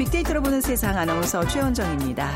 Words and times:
빅데이터로 0.00 0.40
보는 0.40 0.62
세상 0.62 0.96
아나운서 0.96 1.46
최원정입니다. 1.46 2.30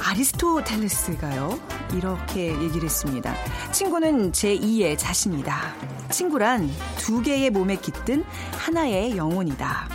아리스토텔레스가요. 0.00 1.58
이렇게 1.94 2.50
얘기를 2.62 2.84
했습니다. 2.84 3.34
친구는 3.72 4.30
제2의 4.30 4.96
자신이다. 4.96 5.74
친구란 6.12 6.70
두 6.96 7.22
개의 7.22 7.50
몸에 7.50 7.74
깃든 7.74 8.24
하나의 8.52 9.16
영혼이다. 9.16 9.88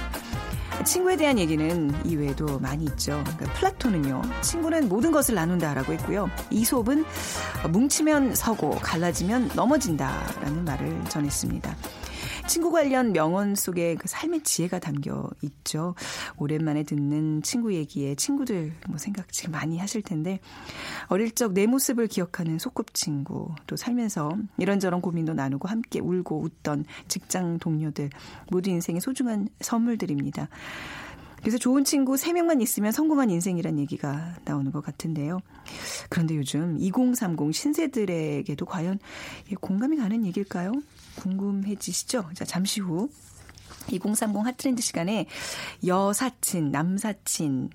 친구에 0.85 1.16
대한 1.16 1.40
얘기는 1.40 2.05
이외에도 2.05 2.60
많이 2.60 2.84
있죠. 2.85 3.23
그러니까 3.23 3.54
플라톤은요, 3.60 4.21
친구는 4.41 4.90
모든 4.90 5.13
것을 5.13 5.35
나눈다라고 5.35 5.94
했고요. 5.94 6.30
이솝은 6.49 7.05
뭉치면 7.70 8.35
서고 8.35 8.71
갈라지면 8.71 9.52
넘어진다라는 9.55 10.66
말을 10.66 11.04
전했습니다. 11.07 11.73
친구 12.48 12.72
관련 12.72 13.14
명언 13.14 13.56
속에 13.56 13.96
그 13.96 14.08
삶의 14.08 14.44
지혜가 14.44 14.80
담겨 14.80 15.30
있죠. 15.42 15.96
오랜만에 16.38 16.84
듣는 16.84 17.42
친구 17.42 17.74
얘기에 17.74 18.16
친구들 18.16 18.74
뭐 18.88 18.98
생각 18.98 19.32
지금 19.32 19.52
많이 19.52 19.78
하실 19.78 20.02
텐데 20.02 20.40
어릴 21.08 21.32
적 21.32 21.54
내 21.54 21.68
모습을 21.68 22.08
기억하는 22.08 22.58
소꿉친구 22.58 23.54
또 23.68 23.76
살면서 23.76 24.38
이런저런 24.58 25.02
고민도 25.02 25.34
나누고 25.34 25.68
함께 25.68 26.00
울고 26.00 26.42
웃던 26.42 26.86
직장 27.08 27.60
동료들 27.60 28.10
모두 28.50 28.72
인생의 28.72 29.02
소중한 29.02 29.48
선물들입니다. 29.62 30.50
그래서 31.41 31.57
좋은 31.57 31.84
친구 31.84 32.13
3명만 32.16 32.62
있으면 32.62 32.91
성공한 32.91 33.30
인생이란 33.30 33.78
얘기가 33.78 34.35
나오는 34.46 34.72
것 34.72 34.82
같은데요. 34.84 35.40
그런데 36.10 36.38
요즘 36.38 36.78
2030 36.80 37.54
신세들에게도 37.54 38.66
과연 38.66 38.98
공감이 39.60 39.98
가는 39.98 40.26
얘기일까요? 40.26 40.72
궁금해지시죠? 41.16 42.30
자, 42.34 42.46
잠시 42.46 42.82
후 42.82 43.10
2030 43.92 44.46
핫트렌드 44.46 44.82
시간에 44.82 45.28
여사친, 45.86 46.72
남사친, 46.72 47.70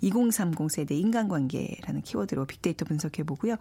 2030 0.00 0.70
세대 0.70 0.94
인간관계라는 0.94 2.02
키워드로 2.02 2.46
빅데이터 2.46 2.84
분석해 2.84 3.24
보고요. 3.24 3.56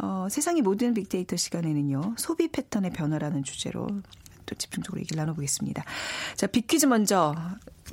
어, 0.00 0.26
세상의 0.30 0.62
모든 0.62 0.94
빅데이터 0.94 1.36
시간에는요. 1.36 2.14
소비 2.16 2.48
패턴의 2.48 2.92
변화라는 2.92 3.44
주제로 3.44 3.86
또 4.46 4.54
집중적으로 4.54 5.00
얘기를 5.00 5.16
나눠보겠습니다. 5.18 5.84
자, 6.36 6.46
빅퀴즈 6.46 6.86
먼저 6.86 7.34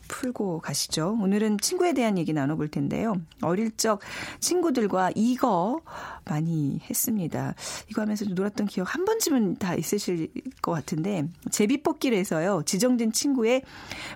풀고 0.08 0.60
가시죠. 0.60 1.18
오늘은 1.22 1.60
친구에 1.60 1.94
대한 1.94 2.18
얘기 2.18 2.34
나눠볼 2.34 2.70
텐데요. 2.70 3.16
어릴 3.42 3.72
적 3.78 4.02
친구들과 4.40 5.12
이거 5.16 5.82
많이 6.26 6.80
했습니다. 6.90 7.56
이거 7.90 8.02
하면서 8.02 8.26
놀았던 8.26 8.68
기억 8.68 8.94
한 8.94 9.06
번쯤은 9.06 9.58
다 9.58 9.76
있으실 9.76 10.30
것 10.62 10.72
같은데 10.72 11.28
제비뽑기를 11.50 12.18
해서요. 12.18 12.64
지정된 12.66 13.12
친구의 13.12 13.64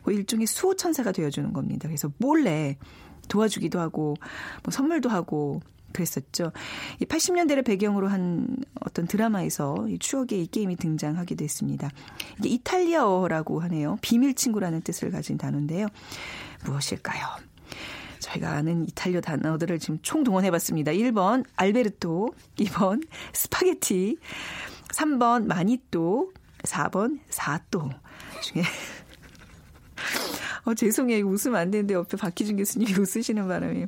뭐 0.04 0.14
일종의 0.14 0.48
수호천사가 0.48 1.12
되어주는 1.12 1.54
겁니다. 1.54 1.88
그래서 1.88 2.12
몰래 2.18 2.78
도와주기도 3.28 3.80
하고 3.80 4.16
뭐 4.64 4.72
선물도 4.72 5.10
하고 5.10 5.62
그랬었죠. 5.96 6.52
이 7.00 7.06
80년대를 7.06 7.66
배경으로 7.66 8.10
한 8.10 8.48
어떤 8.82 9.08
드라마에서 9.08 9.88
이 9.88 9.98
추억의 9.98 10.44
이 10.44 10.48
게임이 10.48 10.76
등장하기도 10.76 11.44
했습니다. 11.44 11.90
이게 12.40 12.50
이탈리아어라고 12.50 13.62
하네요. 13.62 13.98
비밀 14.02 14.34
친구라는 14.34 14.82
뜻을 14.82 15.10
가진 15.10 15.38
단어인데요. 15.38 15.88
무엇일까요? 16.66 17.26
저희가 18.20 18.52
아는 18.52 18.88
이탈리아 18.88 19.22
단어들을 19.22 19.80
지금 19.80 20.00
총동원해 20.02 20.52
봤습니다. 20.52 20.92
1번 20.92 21.46
알베르토, 21.56 22.34
2번 22.58 23.08
스파게티, 23.34 24.18
3번 24.90 25.46
마니또, 25.46 26.32
4번 26.64 27.20
사또 27.30 27.90
중에 28.42 28.64
어, 30.66 30.74
죄송해요. 30.74 31.26
웃으면 31.26 31.60
안 31.60 31.72
되는데 31.72 31.94
옆에 31.94 32.18
박희준 32.18 32.58
교수님이 32.58 32.94
웃으시는 32.98 33.48
바람에 33.48 33.88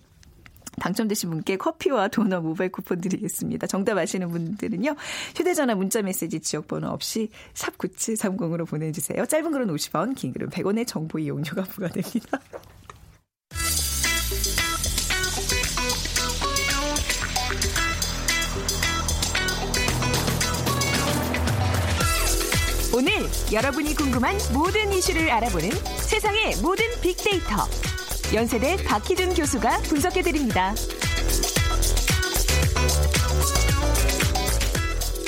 당첨되신 0.79 1.29
분께 1.29 1.57
커피와 1.57 2.07
도넛 2.07 2.43
모바일 2.43 2.71
쿠폰 2.71 3.01
드리겠습니다. 3.01 3.67
정답 3.67 3.97
아시는 3.97 4.29
분들은요. 4.29 4.95
휴대전화 5.35 5.75
문자메시지 5.75 6.39
지역번호 6.39 6.89
없이 6.89 7.29
샵 7.53 7.77
9730으로 7.77 8.67
보내주세요. 8.67 9.25
짧은 9.25 9.51
글은 9.51 9.67
50원, 9.67 10.15
긴 10.15 10.33
글은 10.33 10.49
100원의 10.49 10.85
정보 10.88 11.19
이용료가 11.19 11.63
부과됩니다. 11.63 12.39
오늘 22.94 23.11
여러분이 23.53 23.94
궁금한 23.94 24.35
모든 24.53 24.91
이슈를 24.91 25.29
알아보는 25.29 25.69
세상의 26.01 26.55
모든 26.63 26.85
빅데이터. 26.99 27.67
연세대 28.33 28.77
박희준 28.83 29.33
교수가 29.33 29.77
분석해드립니다. 29.83 30.73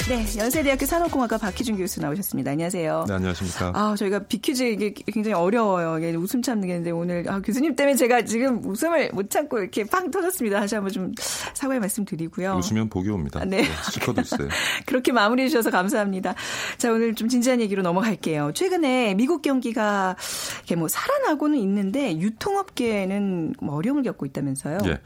네, 0.09 0.25
연세대학교 0.40 0.88
산업공학과 0.88 1.38
박희준 1.38 1.78
교수 1.78 2.02
나오셨습니다. 2.02 2.50
안녕하세요. 2.50 3.06
네, 3.08 3.14
안녕하십니까. 3.14 3.74
아, 3.75 3.96
저희가 3.96 4.18
비퀴즈 4.24 4.64
이게 4.64 4.92
굉장히 4.92 5.36
어려워요. 5.36 6.00
이게 6.00 6.16
웃음 6.16 6.42
참는 6.42 6.68
게 6.68 6.74
있는데 6.74 6.90
오늘 6.90 7.30
아, 7.30 7.40
교수님 7.42 7.75
때문에 7.75 7.96
제가 7.96 8.24
지금 8.25 8.66
웃음을 8.66 9.12
못 9.14 9.30
참고 9.30 9.59
이렇게 9.59 9.84
팡 9.84 10.09
터졌습니다. 10.09 10.62
다시 10.62 10.74
한번 10.74 10.92
좀 10.92 11.12
사과의 11.53 11.80
말씀 11.80 12.06
드리고요. 12.06 12.56
웃으면 12.56 12.90
복이 12.90 13.08
옵니다. 13.12 13.46
네. 13.46 13.62
네 13.62 13.68
스티커도 13.84 14.22
있어요. 14.22 14.48
그렇게 14.88 15.12
마무리해 15.12 15.48
주셔서 15.48 15.69
감사합니다. 15.69 16.34
자, 16.80 16.92
오늘 16.92 17.14
좀 17.14 17.30
진지한 17.30 17.62
얘기로 17.62 17.84
넘어갈게요. 17.84 18.53
최근에 18.56 19.14
미국 19.14 19.44
경기가 19.44 20.16
이렇게 20.56 20.75
뭐 20.75 20.88
살아나고는 20.88 21.59
있는데 21.59 22.18
유통업계는 22.18 23.53
뭐 23.62 23.75
어려움을 23.75 24.02
겪고 24.02 24.25
있다면서요? 24.25 24.80
예. 24.86 25.02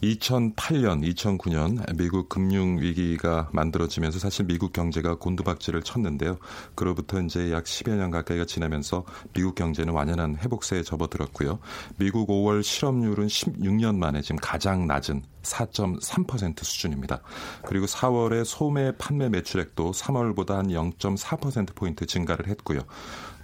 2008년, 0.00 1.12
2009년 1.12 1.96
미국 1.96 2.28
금융 2.28 2.78
위기가 2.78 3.48
만들어지면서 3.52 4.20
사실 4.20 4.43
미국 4.46 4.72
경제가 4.72 5.16
곤두박질을 5.16 5.82
쳤는데요. 5.82 6.38
그로부터 6.74 7.20
이제 7.20 7.52
약 7.52 7.64
10여 7.64 7.96
년 7.96 8.10
가까이가 8.10 8.44
지나면서 8.44 9.04
미국 9.32 9.54
경제는 9.54 9.92
완연한 9.92 10.36
회복세에 10.36 10.82
접어들었고요. 10.82 11.58
미국 11.96 12.28
5월 12.28 12.62
실업률은 12.62 13.26
16년 13.26 13.96
만에 13.96 14.22
지금 14.22 14.36
가장 14.36 14.86
낮은 14.86 15.22
4.3% 15.44 16.64
수준입니다. 16.64 17.20
그리고 17.66 17.86
4월에 17.86 18.44
소매 18.44 18.92
판매 18.96 19.28
매출액도 19.28 19.92
3월보다 19.92 20.54
한 20.54 20.68
0.4%포인트 20.68 22.06
증가를 22.06 22.48
했고요. 22.48 22.80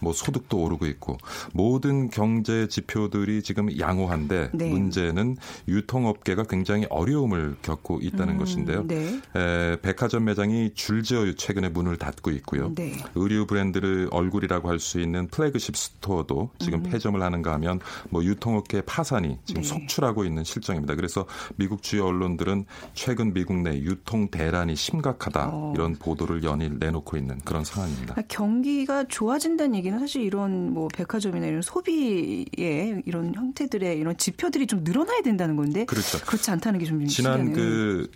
뭐 0.03 0.12
소득도 0.12 0.62
오르고 0.62 0.87
있고 0.87 1.19
모든 1.53 2.09
경제 2.09 2.66
지표들이 2.69 3.43
지금 3.43 3.78
양호한데 3.78 4.50
네. 4.53 4.71
문제는 4.71 5.37
유통업계가 5.69 6.44
굉장히 6.44 6.87
어려움을 6.88 7.56
겪고 7.62 8.00
있다는 8.03 8.34
음, 8.34 8.38
것인데요. 8.38 8.87
네. 8.87 9.21
에, 9.37 9.77
백화점 9.82 10.25
매장이 10.25 10.72
줄지어 10.75 11.31
최근에 11.34 11.69
문을 11.69 11.99
닫고 11.99 12.31
있고요. 12.31 12.72
네. 12.75 12.94
의류 13.15 13.47
브랜드의 13.47 14.09
얼굴이라고 14.11 14.69
할 14.69 14.81
수 14.81 14.99
있는 14.99 15.27
flagship 15.28 15.77
store도 15.77 16.49
지금 16.59 16.78
음. 16.78 16.82
폐점을 16.84 17.21
하는가 17.21 17.53
하면 17.53 17.81
뭐 18.09 18.25
유통업계 18.25 18.81
파산이 18.87 19.37
지금 19.44 19.61
네. 19.61 19.69
속출하고 19.69 20.25
있는 20.25 20.43
실정입니다. 20.43 20.94
그래서 20.94 21.27
미국 21.56 21.82
주요 21.91 22.06
언론들은 22.06 22.65
최근 22.95 23.34
미국 23.34 23.56
내 23.61 23.78
유통 23.81 24.28
대란이 24.31 24.77
심각하다 24.77 25.51
어. 25.53 25.73
이런 25.75 25.97
보도를 25.97 26.45
연일 26.45 26.78
내놓고 26.78 27.17
있는 27.17 27.39
그런 27.45 27.65
상황입니다. 27.65 28.14
아, 28.17 28.23
경기가 28.29 29.05
좋아진다는 29.05 29.75
얘기 29.75 29.91
얘기는 29.91 29.99
사실 29.99 30.23
이런 30.23 30.73
뭐 30.73 30.88
백화점이나 30.88 31.47
이런 31.47 31.62
소비의 31.62 33.03
이런 33.05 33.35
형태들의 33.35 33.99
이런 33.99 34.17
지표들이 34.17 34.67
좀 34.67 34.85
늘어나야 34.85 35.23
된다는 35.23 35.56
건데 35.56 35.85
그렇죠. 35.85 36.19
그렇지 36.20 36.50
않다는 36.50 36.79
게 36.79 36.87
좀 36.87 37.05
지난 37.06 37.53
그 37.53 38.11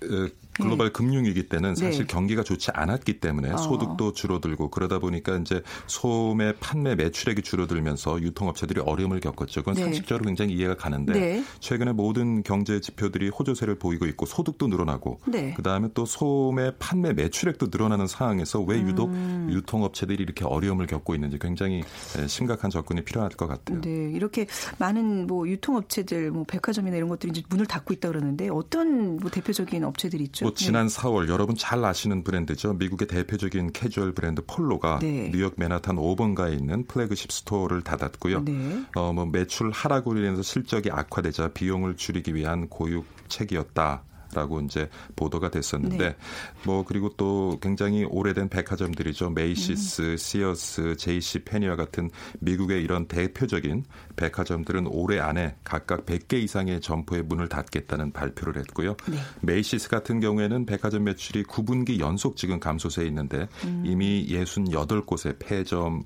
글로벌 0.54 0.88
네. 0.88 0.92
금융위기 0.92 1.48
때는 1.48 1.74
사실 1.74 2.06
네. 2.06 2.12
경기가 2.12 2.42
좋지 2.42 2.70
않았기 2.72 3.20
때문에 3.20 3.50
어. 3.50 3.56
소득도 3.56 4.12
줄어들고 4.12 4.70
그러다 4.70 4.98
보니까 4.98 5.36
이제 5.36 5.62
소매 5.86 6.52
판매 6.60 6.94
매출액이 6.94 7.42
줄어들면서 7.42 8.20
유통업체들이 8.22 8.80
어려움을 8.80 9.20
겪었죠. 9.20 9.62
그건 9.62 9.74
네. 9.74 9.82
상식적으로 9.82 10.24
굉장히 10.24 10.54
이해가 10.54 10.76
가는데 10.76 11.12
네. 11.12 11.44
최근에 11.60 11.92
모든 11.92 12.42
경제 12.42 12.80
지표들이 12.80 13.28
호조세를 13.28 13.78
보이고 13.78 14.06
있고 14.06 14.26
소득도 14.26 14.68
늘어나고 14.68 15.20
네. 15.26 15.54
그다음에 15.54 15.88
또 15.94 16.06
소매 16.06 16.72
판매 16.78 17.12
매출액도 17.12 17.68
늘어나는 17.70 18.06
상황에서 18.06 18.60
왜 18.60 18.80
유독 18.80 19.10
음. 19.10 19.48
유통업체들이 19.50 20.22
이렇게 20.22 20.44
어려움을 20.44 20.86
겪고 20.86 21.14
있는지 21.14 21.38
굉장히 21.38 21.82
심각한 22.26 22.70
접근이 22.70 23.04
필요할 23.04 23.30
것 23.30 23.46
같아요. 23.46 23.80
네, 23.80 24.10
이렇게 24.12 24.46
많은 24.78 25.26
뭐 25.26 25.48
유통업체들, 25.48 26.30
뭐 26.30 26.44
백화점이나 26.44 26.96
이런 26.96 27.08
것들이 27.08 27.30
이제 27.30 27.42
문을 27.48 27.66
닫고 27.66 27.94
있다 27.94 28.08
그러는데 28.08 28.48
어떤 28.48 29.16
뭐 29.16 29.30
대표적인 29.30 29.84
업체들이 29.84 30.24
있죠? 30.24 30.44
뭐 30.44 30.55
지난 30.55 30.88
네. 30.88 30.94
4월 30.94 31.29
여러분 31.29 31.56
잘 31.56 31.85
아시는 31.85 32.23
브랜드죠. 32.23 32.75
미국의 32.75 33.08
대표적인 33.08 33.73
캐주얼 33.73 34.12
브랜드 34.12 34.43
폴로가 34.46 34.99
네. 35.00 35.31
뉴욕 35.32 35.55
맨하탄 35.56 35.96
5번가에 35.96 36.52
있는 36.52 36.87
flagship 36.86 37.32
store를 37.32 37.82
닫았고요. 37.82 38.44
네. 38.44 38.85
어, 38.94 39.12
뭐 39.12 39.26
매출 39.26 39.70
하락으로 39.70 40.19
인해서 40.20 40.43
실적이 40.43 40.91
악화되자 40.91 41.49
비용을 41.49 41.96
줄이기 41.96 42.35
위한 42.35 42.69
고육책이었다. 42.69 44.05
라고 44.34 44.60
이제 44.60 44.88
보도가 45.16 45.50
됐었는데 45.50 45.96
네. 45.96 46.16
뭐 46.64 46.84
그리고 46.84 47.10
또 47.16 47.58
굉장히 47.62 48.04
오래된 48.04 48.48
백화점들이죠. 48.48 49.31
메이시스, 49.31 50.02
음. 50.02 50.16
시어스, 50.16 50.96
제이시 50.96 51.40
페니와 51.40 51.76
같은 51.76 52.10
미국의 52.40 52.82
이런 52.82 53.06
대표적인 53.06 53.84
백화점들은 54.16 54.86
올해 54.88 55.20
안에 55.20 55.56
각각 55.64 56.04
100개 56.06 56.34
이상의 56.34 56.81
점포의 56.81 57.22
문을 57.22 57.48
닫겠다는 57.48 58.12
발표를 58.12 58.58
했고요. 58.58 58.96
네. 59.08 59.16
메이시스 59.42 59.88
같은 59.88 60.20
경우에는 60.20 60.66
백화점 60.66 61.04
매출이 61.04 61.44
9분기 61.44 62.00
연속 62.00 62.36
지금 62.36 62.60
감소세에 62.60 63.06
있는데 63.06 63.48
음. 63.64 63.82
이미 63.86 64.26
68곳의 64.28 65.38
폐점 65.38 66.02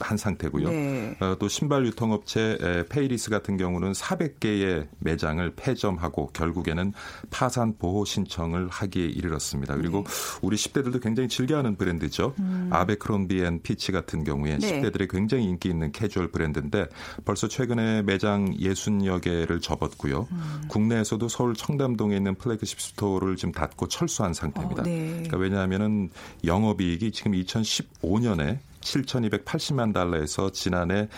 한 0.00 0.16
상태고요. 0.16 0.68
네. 0.68 1.16
어, 1.20 1.36
또 1.38 1.48
신발 1.48 1.86
유통업체 1.86 2.84
페이리스 2.88 3.30
같은 3.30 3.56
경우는 3.56 3.92
400개의 3.92 4.88
매장을 4.98 5.52
폐점하고 5.54 6.28
결국에는 6.28 6.92
파산 7.30 7.76
보호 7.78 8.04
신청을 8.04 8.68
하기에 8.68 9.06
이르렀습니다. 9.06 9.76
그리고 9.76 10.04
네. 10.04 10.38
우리 10.42 10.56
10대들도 10.56 11.02
굉장히 11.02 11.28
즐겨하는 11.28 11.76
브랜드죠. 11.76 12.34
음. 12.38 12.68
아베크론비 12.72 13.42
앤 13.42 13.62
피치 13.62 13.92
같은 13.92 14.24
경우에 14.24 14.58
네. 14.58 14.80
10대들의 14.80 15.10
굉장히 15.10 15.44
인기 15.44 15.68
있는 15.68 15.92
캐주얼 15.92 16.30
브랜드인데 16.30 16.86
벌써 17.24 17.48
최근에 17.48 18.02
매장 18.02 18.50
60여 18.56 19.20
개를 19.20 19.60
접었고요. 19.60 20.26
음. 20.30 20.62
국내에서도 20.68 21.28
서울 21.28 21.54
청담동에 21.54 22.16
있는 22.16 22.34
flagship 22.34 22.80
store를 22.80 23.36
지금 23.36 23.52
닫고 23.52 23.88
철수한 23.88 24.34
상태입니다. 24.34 24.82
어, 24.82 24.84
네. 24.84 25.08
그러니까 25.08 25.36
왜냐하면은 25.36 26.10
영업이익이 26.44 27.12
지금 27.12 27.32
2015년에 27.32 28.58
7,280만 28.82 29.92
달러에서 29.94 30.50
지난해 30.50 31.08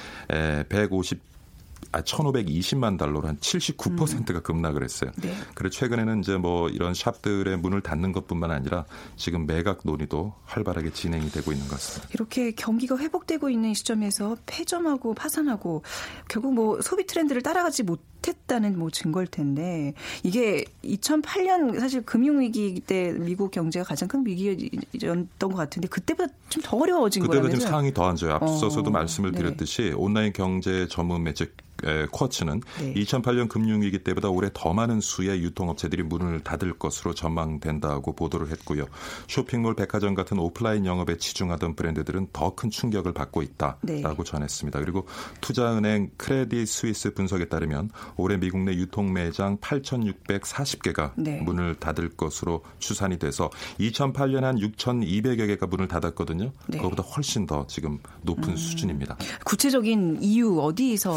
150 0.69 1.35
아, 1.93 2.03
1,520만 2.03 2.99
달러로 2.99 3.29
한 3.29 3.37
79%가 3.39 4.39
음. 4.39 4.43
급락을 4.43 4.83
했어요. 4.83 5.13
네. 5.17 5.33
그래 5.55 5.71
최근에는 5.71 6.21
이제 6.21 6.37
뭐 6.37 6.69
이런 6.69 6.93
샵들의 6.93 7.57
문을 7.59 7.83
닫는 7.83 8.13
것뿐만 8.13 8.51
아니라 8.51 8.85
지금 9.17 9.47
매각 9.47 9.81
논의도 9.85 10.35
활발하게 10.45 10.93
진행이 10.93 11.31
되고 11.31 11.53
있는 11.53 11.67
것 11.69 11.75
같습니다. 11.75 12.09
이렇게 12.13 12.51
경기가 12.53 12.99
회복되고 12.99 13.49
있는 13.49 13.75
시점에서 13.75 14.37
폐점하고 14.47 15.15
파산하고 15.15 15.83
결국 16.29 16.55
뭐 16.55 16.81
소비 16.81 17.07
트렌드를 17.07 17.43
따라가지 17.43 17.85
못 17.85 18.01
했다는 18.29 18.79
뭐 18.79 18.91
증거일 18.91 19.27
텐데 19.27 19.95
이게 20.23 20.65
2008년 20.85 21.79
사실 21.81 22.03
금융위기 22.03 22.81
때 22.81 23.13
미국 23.13 23.51
경제가 23.51 23.85
가장 23.85 24.09
큰 24.09 24.25
위기였던 24.27 25.29
것 25.39 25.55
같은데 25.55 25.89
그때보다 25.89 26.33
좀 26.49 26.63
더 26.65 26.77
어려워진 26.79 27.23
거라면서 27.27 27.43
그때보다 27.49 27.59
지금 27.59 27.71
상황이 27.71 27.93
더 27.93 28.05
안 28.05 28.17
좋아요. 28.17 28.35
앞서서도 28.35 28.89
어, 28.89 28.93
말씀을 28.93 29.33
네. 29.33 29.39
드렸듯이 29.39 29.93
온라인 29.97 30.33
경제 30.33 30.87
전문 30.89 31.23
매체 31.25 31.51
쿼츠는 32.13 32.63
네. 32.81 32.95
2008년 32.95 33.49
금융위기 33.49 33.99
때보다 34.05 34.31
올해 34.31 34.49
더 34.55 34.73
많은 34.73 35.01
수의 35.01 35.43
유통업체들이 35.43 36.03
문을 36.05 36.41
닫을 36.41 36.79
것으로 36.79 37.15
전망된다고 37.15 38.15
보도를 38.15 38.49
했고요. 38.53 38.87
쇼핑몰, 39.29 39.75
백화점 39.75 40.15
같은 40.15 40.39
오프라인 40.39 40.87
영업에 40.87 41.19
치중하던 41.19 41.75
브랜드들은 41.75 42.29
더 42.33 42.55
큰 42.55 42.71
충격을 42.71 43.13
받고 43.13 43.43
있다라고 43.43 43.83
네. 43.83 44.25
전했습니다. 44.25 44.79
그리고 44.81 45.07
투자은행 45.41 46.11
크레딧 46.17 46.69
스위스 46.69 47.13
분석에 47.13 47.47
따르면 47.47 47.91
올해 48.17 48.37
미국 48.37 48.61
내 48.61 48.73
유통 48.73 49.13
매장 49.13 49.57
8,640개가 49.59 51.13
네. 51.17 51.41
문을 51.41 51.75
닫을 51.77 52.11
것으로 52.11 52.63
추산이 52.79 53.19
돼서 53.19 53.51
2008년 53.81 54.41
한 54.41 54.57
6,200여 54.57 55.47
개가 55.47 55.67
문을 55.67 55.89
닫았거든요. 55.89 56.53
네. 56.69 56.79
그거보다 56.79 57.03
훨씬 57.03 57.47
더 57.47 57.67
지금 57.67 57.99
높은 58.23 58.51
음. 58.51 58.57
수준입니다. 58.57 59.17
구체적인 59.45 60.19
이유 60.23 60.61
어디서 60.61 61.15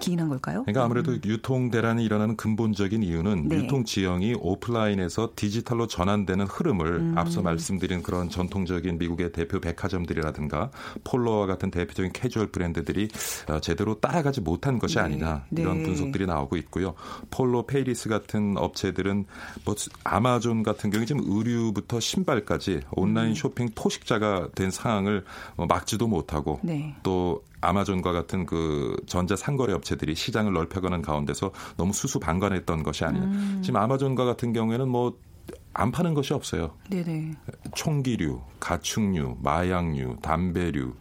기인한 0.00 0.28
걸까요? 0.28 0.62
그러니까 0.62 0.84
아무래도 0.84 1.12
음. 1.12 1.20
유통 1.24 1.70
대란이 1.70 2.04
일어나는 2.04 2.36
근본적인 2.36 3.02
이유는 3.02 3.48
네. 3.48 3.56
유통 3.56 3.84
지형이 3.84 4.36
오프라인에서 4.38 5.32
디지털로 5.36 5.86
전환되는 5.86 6.46
흐름을 6.46 6.86
음. 6.86 7.18
앞서 7.18 7.42
말씀드린 7.42 8.02
그런 8.02 8.28
전통적인 8.28 8.98
미국의 8.98 9.32
대표 9.32 9.60
백화점들이라든가 9.60 10.70
폴로와 11.04 11.46
같은 11.46 11.70
대표적인 11.70 12.12
캐주얼 12.12 12.48
브랜드들이 12.48 13.08
어, 13.48 13.60
제대로 13.60 13.98
따라가지 14.00 14.40
못한 14.40 14.78
것이 14.78 14.96
네. 14.96 15.00
아니냐 15.00 15.44
이런 15.56 15.78
네. 15.78 15.84
분석들이 15.84 16.17
나오고 16.26 16.56
있고요. 16.56 16.94
폴로, 17.30 17.66
페이리스 17.66 18.08
같은 18.08 18.56
업체들은 18.56 19.24
뭐 19.64 19.74
아마존 20.04 20.62
같은 20.62 20.90
경우 20.90 21.04
지금 21.06 21.22
의류부터 21.26 22.00
신발까지 22.00 22.80
온라인 22.90 23.30
음. 23.30 23.34
쇼핑 23.34 23.68
포식자가 23.74 24.48
된 24.54 24.70
상황을 24.70 25.24
뭐 25.56 25.66
막지도 25.66 26.06
못하고 26.06 26.60
네. 26.62 26.94
또 27.02 27.42
아마존과 27.60 28.12
같은 28.12 28.46
그 28.46 28.96
전자 29.06 29.36
상거래 29.36 29.72
업체들이 29.72 30.14
시장을 30.14 30.52
넓혀가는 30.52 31.02
가운데서 31.02 31.50
너무 31.76 31.92
수수방관했던 31.92 32.82
것이 32.82 33.04
아니냐. 33.04 33.24
음. 33.24 33.60
지금 33.62 33.80
아마존과 33.80 34.24
같은 34.24 34.52
경우에는 34.52 34.88
뭐안 34.88 35.90
파는 35.92 36.14
것이 36.14 36.34
없어요. 36.34 36.72
네네. 36.90 37.34
총기류, 37.74 38.40
가축류, 38.60 39.38
마약류, 39.42 40.16
담배류, 40.22 40.94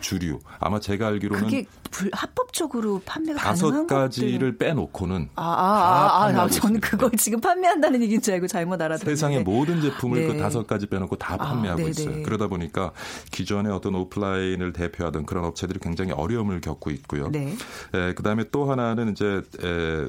주류. 0.00 0.40
아마 0.58 0.80
제가 0.80 1.08
알기로는 1.08 1.44
그게 1.44 1.66
불, 1.90 2.10
합법적으로 2.12 3.02
판매가 3.04 3.38
다섯 3.38 3.86
가지를 3.86 4.56
빼놓고는 4.58 5.30
아, 5.36 5.42
아, 5.42 5.46
아, 5.46 6.26
아, 6.26 6.42
아 6.42 6.48
저는 6.48 6.80
그걸 6.80 7.10
지금 7.12 7.40
판매한다는 7.40 8.02
얘기인 8.02 8.20
줄 8.20 8.34
알고 8.34 8.46
잘못 8.46 8.74
알아들었는데 8.74 9.10
세상의 9.10 9.42
모든 9.42 9.80
제품을 9.80 10.26
그 10.26 10.32
네. 10.32 10.32
그 10.34 10.42
다섯 10.42 10.66
가지 10.66 10.86
빼놓고 10.86 11.16
다 11.16 11.34
아, 11.34 11.36
판매하고 11.36 11.84
아, 11.84 11.88
있어요. 11.88 12.22
그러다 12.22 12.48
보니까 12.48 12.92
기존의 13.30 13.72
어떤 13.72 13.94
오프라인을 13.94 14.72
대표하던 14.72 15.26
그런 15.26 15.44
업체들이 15.44 15.78
굉장히 15.80 16.12
어려움을 16.12 16.60
겪고 16.60 16.90
있고요. 16.90 17.28
네. 17.30 17.54
에, 17.94 18.14
그다음에 18.14 18.44
또 18.50 18.70
하나는 18.70 19.12
이제 19.12 19.42
에, 19.62 20.08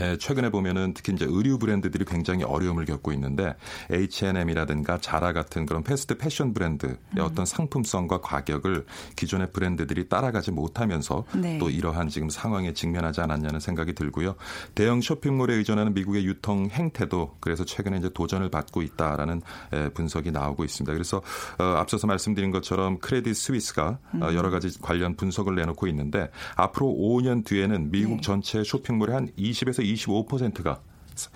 예, 0.00 0.16
최근에 0.16 0.50
보면은 0.50 0.92
특히 0.94 1.12
이제 1.12 1.24
의류 1.28 1.58
브랜드들이 1.58 2.04
굉장히 2.04 2.42
어려움을 2.42 2.84
겪고 2.84 3.12
있는데 3.12 3.54
H&M이라든가 3.90 4.98
자라 4.98 5.32
같은 5.32 5.66
그런 5.66 5.82
패스트 5.84 6.16
패션 6.16 6.52
브랜드의 6.52 6.96
음. 7.16 7.20
어떤 7.20 7.46
상품성과 7.46 8.20
가격을 8.20 8.86
기존의 9.14 9.52
브랜드들이 9.52 10.08
따라가지 10.08 10.50
못하면서 10.50 11.24
네. 11.34 11.58
또 11.58 11.70
이러한 11.70 12.08
지금 12.08 12.28
상황에 12.28 12.72
직면하지 12.72 13.20
않았냐는 13.20 13.60
생각이 13.60 13.94
들고요. 13.94 14.34
대형 14.74 15.00
쇼핑몰에 15.00 15.54
의존하는 15.54 15.94
미국의 15.94 16.24
유통 16.26 16.68
행태도 16.70 17.36
그래서 17.40 17.64
최근에 17.64 17.98
이제 17.98 18.10
도전을 18.12 18.50
받고 18.50 18.82
있다라는 18.82 19.42
예, 19.74 19.90
분석이 19.90 20.32
나오고 20.32 20.64
있습니다. 20.64 20.92
그래서 20.92 21.22
어, 21.58 21.64
앞서서 21.64 22.06
말씀드린 22.08 22.50
것처럼 22.50 22.98
크레딧 22.98 23.36
스위스가 23.36 23.86
어, 23.86 23.98
음. 24.14 24.34
여러 24.34 24.50
가지 24.50 24.76
관련 24.80 25.14
분석을 25.14 25.54
내놓고 25.54 25.86
있는데 25.88 26.30
앞으로 26.56 26.86
5년 26.86 27.44
뒤에는 27.44 27.92
미국 27.92 28.16
네. 28.16 28.20
전체 28.22 28.64
쇼핑몰의 28.64 29.14
한 29.14 29.28
20에서 29.38 29.83
25%가 29.84 30.80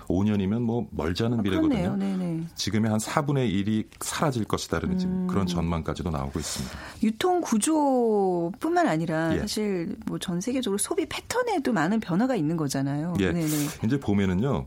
5년이면 0.09 0.61
뭐 0.61 0.89
멀지 0.91 1.23
않은 1.25 1.39
아, 1.39 1.43
미래거든요. 1.43 1.97
네네. 1.97 2.47
지금의 2.57 2.91
한 2.91 2.99
4분의 2.99 3.49
1이 3.65 3.87
사라질 4.01 4.45
것이다라는 4.45 5.01
음. 5.01 5.27
그런 5.29 5.47
전망까지도 5.47 6.11
나오고 6.11 6.39
있습니다. 6.39 6.77
유통 7.03 7.41
구조뿐만 7.41 8.89
아니라 8.89 9.35
예. 9.37 9.41
사실 9.41 9.97
뭐 10.07 10.19
전 10.19 10.41
세계적으로 10.41 10.79
소비 10.79 11.07
패턴에도 11.07 11.73
많은 11.73 12.01
변화가 12.01 12.35
있는 12.35 12.57
거잖아요. 12.57 13.15
예. 13.21 13.33
네네. 13.33 13.47
이제 13.85 14.01
보면은요. 14.01 14.67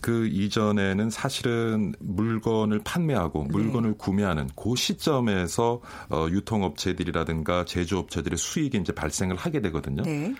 그 0.00 0.26
이전에는 0.28 1.10
사실은 1.10 1.94
물건을 1.98 2.80
판매하고 2.84 3.46
네. 3.48 3.48
물건을 3.50 3.90
네. 3.90 3.96
구매하는 3.98 4.48
그 4.54 4.76
시점에서 4.76 5.80
어, 6.10 6.26
유통업체들이라든가 6.30 7.64
제조업체들의 7.64 8.36
수익이 8.38 8.78
이제 8.78 8.92
발생을 8.92 9.34
하게 9.36 9.60
되거든요. 9.62 10.02
네. 10.02 10.34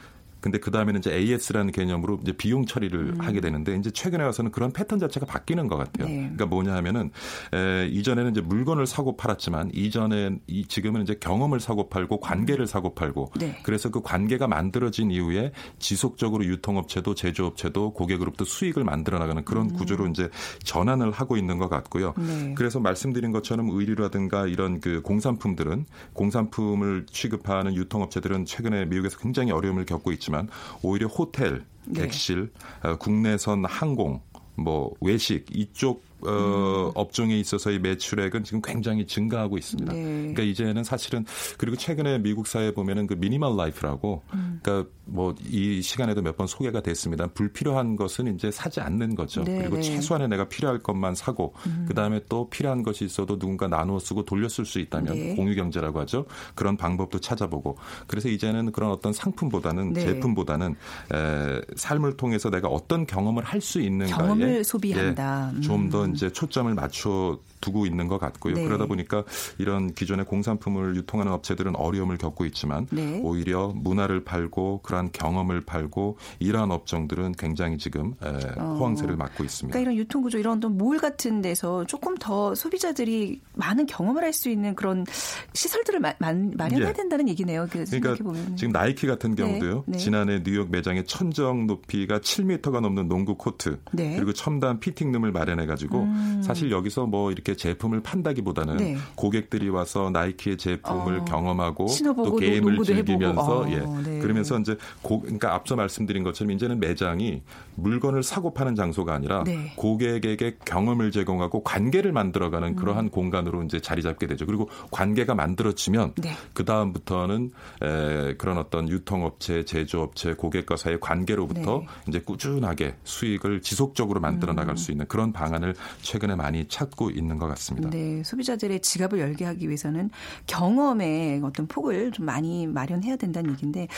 근데 0.44 0.58
그 0.58 0.70
다음에는 0.70 0.98
이제 0.98 1.10
AS라는 1.10 1.72
개념으로 1.72 2.18
이제 2.20 2.32
비용 2.32 2.66
처리를 2.66 3.14
음. 3.14 3.16
하게 3.18 3.40
되는데 3.40 3.76
이제 3.76 3.90
최근에 3.90 4.22
와서는 4.24 4.50
그런 4.50 4.72
패턴 4.72 4.98
자체가 4.98 5.24
바뀌는 5.24 5.68
것 5.68 5.78
같아요. 5.78 6.06
네. 6.06 6.16
그러니까 6.16 6.44
뭐냐 6.44 6.74
하면은 6.74 7.10
에, 7.54 7.86
이전에는 7.86 8.32
이제 8.32 8.42
물건을 8.42 8.86
사고 8.86 9.16
팔았지만 9.16 9.70
이전에 9.72 10.36
이 10.46 10.66
지금은 10.66 11.00
이제 11.00 11.14
경험을 11.14 11.60
사고 11.60 11.88
팔고 11.88 12.20
관계를 12.20 12.66
사고 12.66 12.94
팔고 12.94 13.32
네. 13.40 13.58
그래서 13.62 13.90
그 13.90 14.02
관계가 14.02 14.46
만들어진 14.46 15.10
이후에 15.10 15.52
지속적으로 15.78 16.44
유통업체도 16.44 17.14
제조업체도 17.14 17.94
고객으로부터 17.94 18.44
수익을 18.44 18.84
만들어 18.84 19.18
나가는 19.18 19.42
그런 19.46 19.70
음. 19.70 19.72
구조로 19.72 20.08
이제 20.08 20.28
전환을 20.62 21.10
하고 21.10 21.38
있는 21.38 21.56
것 21.56 21.70
같고요. 21.70 22.12
네. 22.18 22.52
그래서 22.54 22.80
말씀드린 22.80 23.32
것처럼 23.32 23.70
의류라든가 23.70 24.46
이런 24.46 24.80
그 24.80 25.00
공산품들은 25.00 25.86
공산품을 26.12 27.06
취급하는 27.10 27.74
유통업체들은 27.74 28.44
최근에 28.44 28.84
미국에서 28.84 29.16
굉장히 29.16 29.50
어려움을 29.50 29.86
겪고 29.86 30.12
있지만 30.12 30.33
있지만 30.34 30.48
오히려 30.82 31.06
호텔, 31.06 31.64
네. 31.84 32.02
객실, 32.02 32.50
네. 32.82 32.96
국내선 32.98 33.64
항공, 33.64 34.20
뭐 34.56 34.92
외식 35.00 35.46
이쪽 35.50 36.02
어, 36.26 36.88
음. 36.88 36.92
업종에 36.94 37.38
있어서의 37.38 37.78
매출액은 37.80 38.44
지금 38.44 38.60
굉장히 38.62 39.06
증가하고 39.06 39.58
있습니다. 39.58 39.92
네. 39.92 40.02
그러니까 40.02 40.42
이제는 40.42 40.84
사실은 40.84 41.24
그리고 41.58 41.76
최근에 41.76 42.18
미국 42.18 42.46
사회에 42.46 42.72
보면은 42.72 43.06
그 43.06 43.14
minimal 43.14 43.56
life라고 43.56 44.22
음. 44.34 44.60
그러니까 44.62 44.90
뭐 45.06 45.34
이 45.50 45.82
시간에도 45.82 46.20
몇 46.22 46.34
번 46.34 46.48
소개가 46.48 46.80
됐습니다. 46.80 47.28
불필요한 47.28 47.94
것은 47.94 48.34
이제 48.34 48.50
사지 48.50 48.80
않는 48.80 49.14
거죠. 49.14 49.44
네. 49.44 49.58
그리고 49.58 49.76
네. 49.76 49.82
최소한의 49.82 50.28
내가 50.28 50.48
필요할 50.48 50.82
것만 50.82 51.14
사고 51.14 51.54
음. 51.66 51.84
그다음에 51.86 52.20
또 52.28 52.50
필요한 52.50 52.82
것이 52.82 53.04
있어도 53.04 53.38
누군가 53.38 53.68
나누어 53.68 54.00
쓰고 54.00 54.24
돌려 54.24 54.48
쓸 54.48 54.64
수 54.64 54.80
있다면 54.80 55.14
네. 55.14 55.34
공유 55.36 55.54
경제라고 55.54 56.00
하죠. 56.00 56.24
그런 56.56 56.76
방법도 56.76 57.20
찾아보고 57.20 57.76
그래서 58.08 58.28
이제는 58.28 58.72
그런 58.72 58.90
어떤 58.90 59.12
상품보다는 59.12 59.92
네. 59.92 60.00
제품보다는 60.00 60.74
에, 61.12 61.60
삶을 61.76 62.16
통해서 62.16 62.50
내가 62.50 62.66
어떤 62.66 63.06
경험을 63.06 63.44
할 63.44 63.64
수 63.64 63.80
있는가에 63.80 64.18
경험을 64.18 64.64
소비한다. 64.64 65.52
예, 65.56 65.60
좀더 65.60 66.04
음. 66.04 66.13
이제 66.14 66.30
초점을 66.30 66.72
맞춰 66.74 67.38
두고 67.64 67.86
있는 67.86 68.08
것 68.08 68.18
같고요. 68.18 68.54
네. 68.54 68.64
그러다 68.64 68.86
보니까 68.86 69.24
이런 69.58 69.94
기존의 69.94 70.26
공산품을 70.26 70.96
유통하는 70.96 71.32
업체들은 71.32 71.76
어려움을 71.76 72.18
겪고 72.18 72.44
있지만 72.46 72.86
네. 72.90 73.20
오히려 73.22 73.68
문화를 73.74 74.24
팔고 74.24 74.80
그러한 74.82 75.10
경험을 75.12 75.62
팔고 75.62 76.18
이러한 76.38 76.70
업종들은 76.70 77.32
굉장히 77.32 77.78
지금 77.78 78.14
어. 78.20 78.76
호황세를 78.78 79.16
맞고 79.16 79.44
있습니다. 79.44 79.72
그러니까 79.72 79.92
이런 79.92 80.04
유통구조 80.04 80.38
이런 80.38 80.60
몰 80.60 80.98
같은 80.98 81.40
데서 81.40 81.84
조금 81.86 82.16
더 82.16 82.54
소비자들이 82.54 83.40
많은 83.54 83.86
경험을 83.86 84.22
할 84.22 84.34
수 84.34 84.50
있는 84.50 84.74
그런 84.74 85.06
시설들을 85.54 86.00
마, 86.00 86.12
마련해야 86.18 86.88
예. 86.88 86.92
된다는 86.92 87.28
얘기네요. 87.28 87.66
그 87.70 87.84
그러니까 87.84 88.16
지금 88.56 88.72
나이키 88.72 89.06
같은 89.06 89.34
네. 89.34 89.42
경우도요. 89.42 89.84
네. 89.86 89.98
지난해 89.98 90.42
뉴욕 90.42 90.70
매장의 90.70 91.06
천정 91.06 91.66
높이가 91.66 92.18
7m가 92.18 92.80
넘는 92.80 93.08
농구 93.08 93.36
코트 93.36 93.78
네. 93.92 94.16
그리고 94.16 94.32
첨단 94.32 94.80
피팅룸을 94.80 95.32
마련해 95.32 95.64
가지고 95.66 96.02
음. 96.02 96.42
사실 96.44 96.70
여기서 96.70 97.06
뭐 97.06 97.30
이렇게 97.30 97.53
제품을 97.56 98.02
판다기보다는 98.02 98.76
네. 98.76 98.96
고객들이 99.14 99.68
와서 99.68 100.10
나이키의 100.10 100.56
제품을 100.56 101.20
어, 101.20 101.24
경험하고 101.24 101.86
또 102.16 102.36
게임을 102.36 102.82
즐기면서 102.82 103.60
어, 103.60 103.70
예 103.70 103.78
네. 103.78 104.18
그러면서 104.20 104.58
이제 104.58 104.76
고, 105.02 105.20
그러니까 105.20 105.54
앞서 105.54 105.76
말씀드린 105.76 106.22
것처럼 106.22 106.52
이제는 106.52 106.80
매장이 106.80 107.42
물건을 107.76 108.22
사고 108.22 108.54
파는 108.54 108.74
장소가 108.74 109.14
아니라 109.14 109.44
네. 109.44 109.72
고객에게 109.76 110.56
경험을 110.64 111.10
제공하고 111.10 111.62
관계를 111.62 112.12
만들어가는 112.12 112.68
음. 112.68 112.76
그러한 112.76 113.10
공간으로 113.10 113.62
이제 113.62 113.80
자리 113.80 114.02
잡게 114.02 114.26
되죠. 114.26 114.46
그리고 114.46 114.68
관계가 114.90 115.34
만들어지면 115.34 116.14
네. 116.16 116.30
그 116.52 116.64
다음부터는 116.64 117.50
에, 117.82 118.34
그런 118.34 118.58
어떤 118.58 118.88
유통업체, 118.88 119.64
제조업체, 119.64 120.34
고객과 120.34 120.76
사이의 120.76 121.00
관계로부터 121.00 121.80
네. 121.80 121.86
이제 122.08 122.20
꾸준하게 122.20 122.94
수익을 123.04 123.60
지속적으로 123.62 124.20
만들어 124.20 124.52
나갈 124.52 124.74
음. 124.74 124.76
수 124.76 124.92
있는 124.92 125.06
그런 125.06 125.32
방안을 125.32 125.74
최근에 126.02 126.34
많이 126.34 126.66
찾고 126.66 127.10
있는 127.10 127.38
것 127.38 127.46
같습니다. 127.48 127.90
네, 127.90 128.22
소비자들의 128.24 128.80
지갑을 128.80 129.18
열게 129.18 129.44
하기 129.44 129.66
위해서는 129.66 130.10
경험의 130.46 131.40
어떤 131.42 131.66
폭을 131.66 132.12
좀 132.12 132.26
많이 132.26 132.66
마련해야 132.66 133.16
된다는 133.16 133.50
얘기인데 133.52 133.88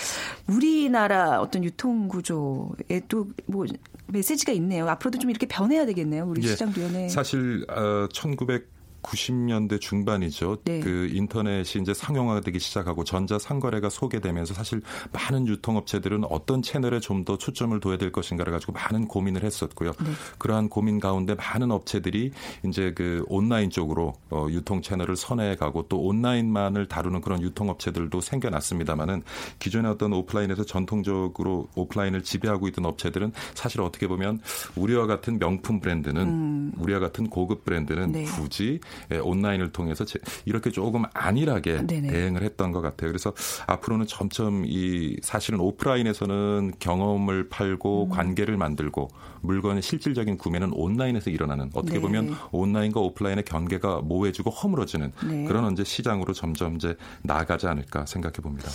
우리나라 0.46 1.40
어떤 1.40 1.64
유통 1.64 2.08
구조에 2.08 3.00
또뭐 3.08 3.65
메시지가 4.08 4.52
있네요. 4.52 4.88
앞으로도 4.88 5.18
좀 5.18 5.30
이렇게 5.30 5.46
변해야 5.46 5.86
되겠네요. 5.86 6.24
우리 6.26 6.42
예, 6.42 6.48
시장위원회. 6.48 7.08
사실 7.08 7.64
어, 7.68 8.08
1900 8.12 8.75
90년대 9.06 9.80
중반이죠. 9.80 10.58
네. 10.64 10.80
그 10.80 11.08
인터넷이 11.12 11.82
이제 11.82 11.92
상용화되기 11.92 12.58
시작하고 12.58 13.04
전자 13.04 13.38
상거래가 13.38 13.88
소개되면서 13.88 14.54
사실 14.54 14.80
많은 15.12 15.46
유통업체들은 15.46 16.24
어떤 16.30 16.62
채널에 16.62 17.00
좀 17.00 17.26
더 17.26 17.36
초점을 17.36 17.78
둬야 17.80 17.98
될 17.98 18.12
것인가를 18.12 18.52
가지고 18.52 18.72
많은 18.72 19.08
고민을 19.08 19.42
했었고요. 19.42 19.92
네. 19.92 20.10
그러한 20.38 20.68
고민 20.68 21.00
가운데 21.00 21.34
많은 21.34 21.70
업체들이 21.70 22.30
이제 22.64 22.92
그 22.94 23.24
온라인 23.28 23.68
쪽으로 23.68 24.14
어, 24.30 24.46
유통 24.50 24.80
채널을 24.80 25.16
선회해 25.16 25.56
가고 25.56 25.86
또 25.88 26.00
온라인만을 26.00 26.86
다루는 26.86 27.20
그런 27.20 27.42
유통업체들도 27.42 28.20
생겨났습니다만은 28.20 29.22
기존의 29.58 29.90
어떤 29.90 30.12
오프라인에서 30.12 30.64
전통적으로 30.64 31.68
오프라인을 31.74 32.22
지배하고 32.22 32.68
있던 32.68 32.86
업체들은 32.86 33.32
사실 33.54 33.80
어떻게 33.80 34.06
보면 34.06 34.40
우리와 34.76 35.06
같은 35.06 35.38
명품 35.38 35.80
브랜드는 35.80 36.22
음. 36.22 36.72
우리와 36.78 37.00
같은 37.00 37.28
고급 37.28 37.64
브랜드는 37.64 38.12
네. 38.12 38.24
굳이 38.24 38.66
예, 38.76 38.78
온라인을 39.22 39.72
통해서 39.72 40.04
이렇게 40.44 40.70
조금 40.70 41.04
안일하게 41.12 41.86
네네. 41.86 42.08
대응을 42.08 42.42
했던 42.42 42.72
것 42.72 42.80
같아요. 42.80 43.10
그래서 43.10 43.32
앞으로는 43.66 44.06
점점 44.06 44.64
이 44.66 45.16
사실은 45.22 45.60
오프라인에서는 45.60 46.72
경험을 46.78 47.48
팔고 47.48 48.04
음. 48.04 48.08
관계를 48.10 48.56
만들고 48.56 49.08
물건의 49.42 49.82
실질적인 49.82 50.38
구매는 50.38 50.72
온라인에서 50.72 51.30
일어나는 51.30 51.70
어떻게 51.74 51.94
네. 51.94 52.00
보면 52.00 52.34
온라인과 52.50 53.00
오프라인의 53.00 53.44
경계가 53.44 54.00
모호해지고 54.02 54.50
허물어지는 54.50 55.12
네. 55.28 55.44
그런 55.44 55.72
이제 55.72 55.84
시장으로 55.84 56.32
점점 56.32 56.76
이제 56.76 56.96
나아가지 57.22 57.66
않을까 57.66 58.06
생각해 58.06 58.34
봅니다. 58.34 58.68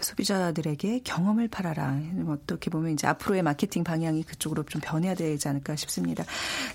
소비자들에게 0.00 1.00
경험을 1.04 1.48
팔아라. 1.48 1.98
어떻게 2.28 2.70
보면 2.70 2.92
이제 2.92 3.06
앞으로의 3.06 3.42
마케팅 3.42 3.84
방향이 3.84 4.22
그쪽으로 4.22 4.64
좀 4.64 4.80
변해야 4.84 5.14
되지 5.14 5.48
않을까 5.48 5.76
싶습니다. 5.76 6.24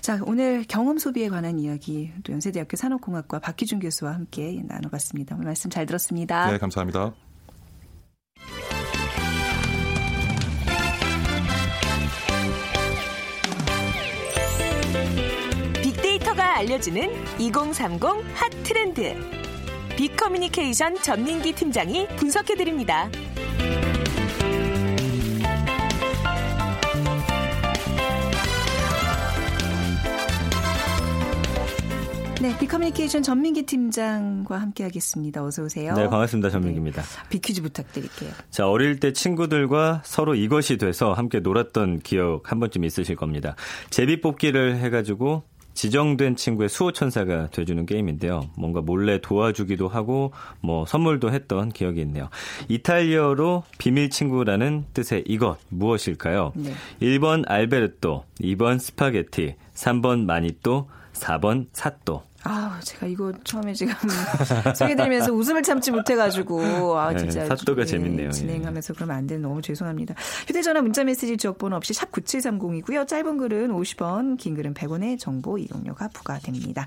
자, 0.00 0.20
오늘 0.26 0.64
경험 0.66 0.98
소비에 0.98 1.28
관한 1.28 1.58
이야기 1.58 2.10
또 2.24 2.32
연세대학교 2.32 2.76
산업공학과 2.84 3.38
박희준 3.38 3.80
교수와 3.80 4.12
함께 4.12 4.62
나눠봤습니다. 4.66 5.34
오늘 5.36 5.46
말씀 5.46 5.70
잘 5.70 5.86
들었습니다. 5.86 6.50
네, 6.50 6.58
감사합니다. 6.58 7.14
알려주는 16.56 17.10
2030 17.40 18.00
핫 18.34 18.50
트렌드. 18.62 19.14
빅커뮤니케이션 19.96 20.94
전민기 21.02 21.52
팀장이 21.52 22.06
분석해드립니다. 22.16 23.10
네, 32.44 32.54
빅커뮤니케이션 32.58 33.22
전민기 33.22 33.62
팀장과 33.62 34.60
함께하겠습니다. 34.60 35.42
어서 35.42 35.62
오세요. 35.62 35.94
네, 35.94 36.10
반갑습니다. 36.10 36.50
전민기입니다. 36.50 37.00
네, 37.00 37.28
빅퀴즈 37.30 37.62
부탁드릴게요. 37.62 38.32
자, 38.50 38.68
어릴 38.68 39.00
때 39.00 39.14
친구들과 39.14 40.02
서로 40.04 40.34
이것이 40.34 40.76
돼서 40.76 41.14
함께 41.14 41.40
놀았던 41.40 42.00
기억 42.00 42.52
한 42.52 42.60
번쯤 42.60 42.84
있으실 42.84 43.16
겁니다. 43.16 43.56
제비뽑기를 43.88 44.76
해가지고 44.76 45.44
지정된 45.72 46.36
친구의 46.36 46.68
수호천사가 46.68 47.48
돼주는 47.48 47.86
게임인데요. 47.86 48.50
뭔가 48.58 48.82
몰래 48.82 49.22
도와주기도 49.22 49.88
하고 49.88 50.32
뭐 50.60 50.84
선물도 50.84 51.32
했던 51.32 51.70
기억이 51.70 52.02
있네요. 52.02 52.28
이탈리아로 52.68 53.62
비밀 53.78 54.10
친구라는 54.10 54.84
뜻의 54.92 55.24
이것 55.26 55.56
무엇일까요? 55.70 56.52
네. 56.56 56.74
1번 57.00 57.44
알베르토, 57.46 58.24
2번 58.42 58.78
스파게티, 58.78 59.54
3번 59.72 60.26
마니또, 60.26 60.90
4번 61.14 61.68
사또. 61.72 62.22
아, 62.44 62.78
제가 62.84 63.06
이거 63.06 63.32
처음에 63.42 63.72
지금 63.72 63.94
소개드리면서 64.76 65.32
웃음을 65.32 65.62
참지 65.62 65.90
못해가지고 65.90 66.98
아 66.98 67.12
네, 67.12 67.18
진짜 67.18 67.40
네, 67.40 67.46
사또가 67.48 67.82
네, 67.82 67.86
재밌네요. 67.86 68.26
예. 68.28 68.30
진행하면서 68.30 68.94
그러면 68.94 69.16
안 69.16 69.26
되는 69.26 69.42
너무 69.42 69.62
죄송합니다. 69.62 70.14
휴대전화 70.46 70.82
문자메시지 70.82 71.38
지역번호 71.38 71.76
없이 71.76 71.94
샵 71.94 72.12
#9730이고요. 72.12 73.08
짧은 73.08 73.38
글은 73.38 73.68
50원, 73.72 74.36
긴 74.38 74.54
글은 74.54 74.74
100원의 74.74 75.18
정보 75.18 75.56
이용료가 75.58 76.08
부과됩니다. 76.08 76.86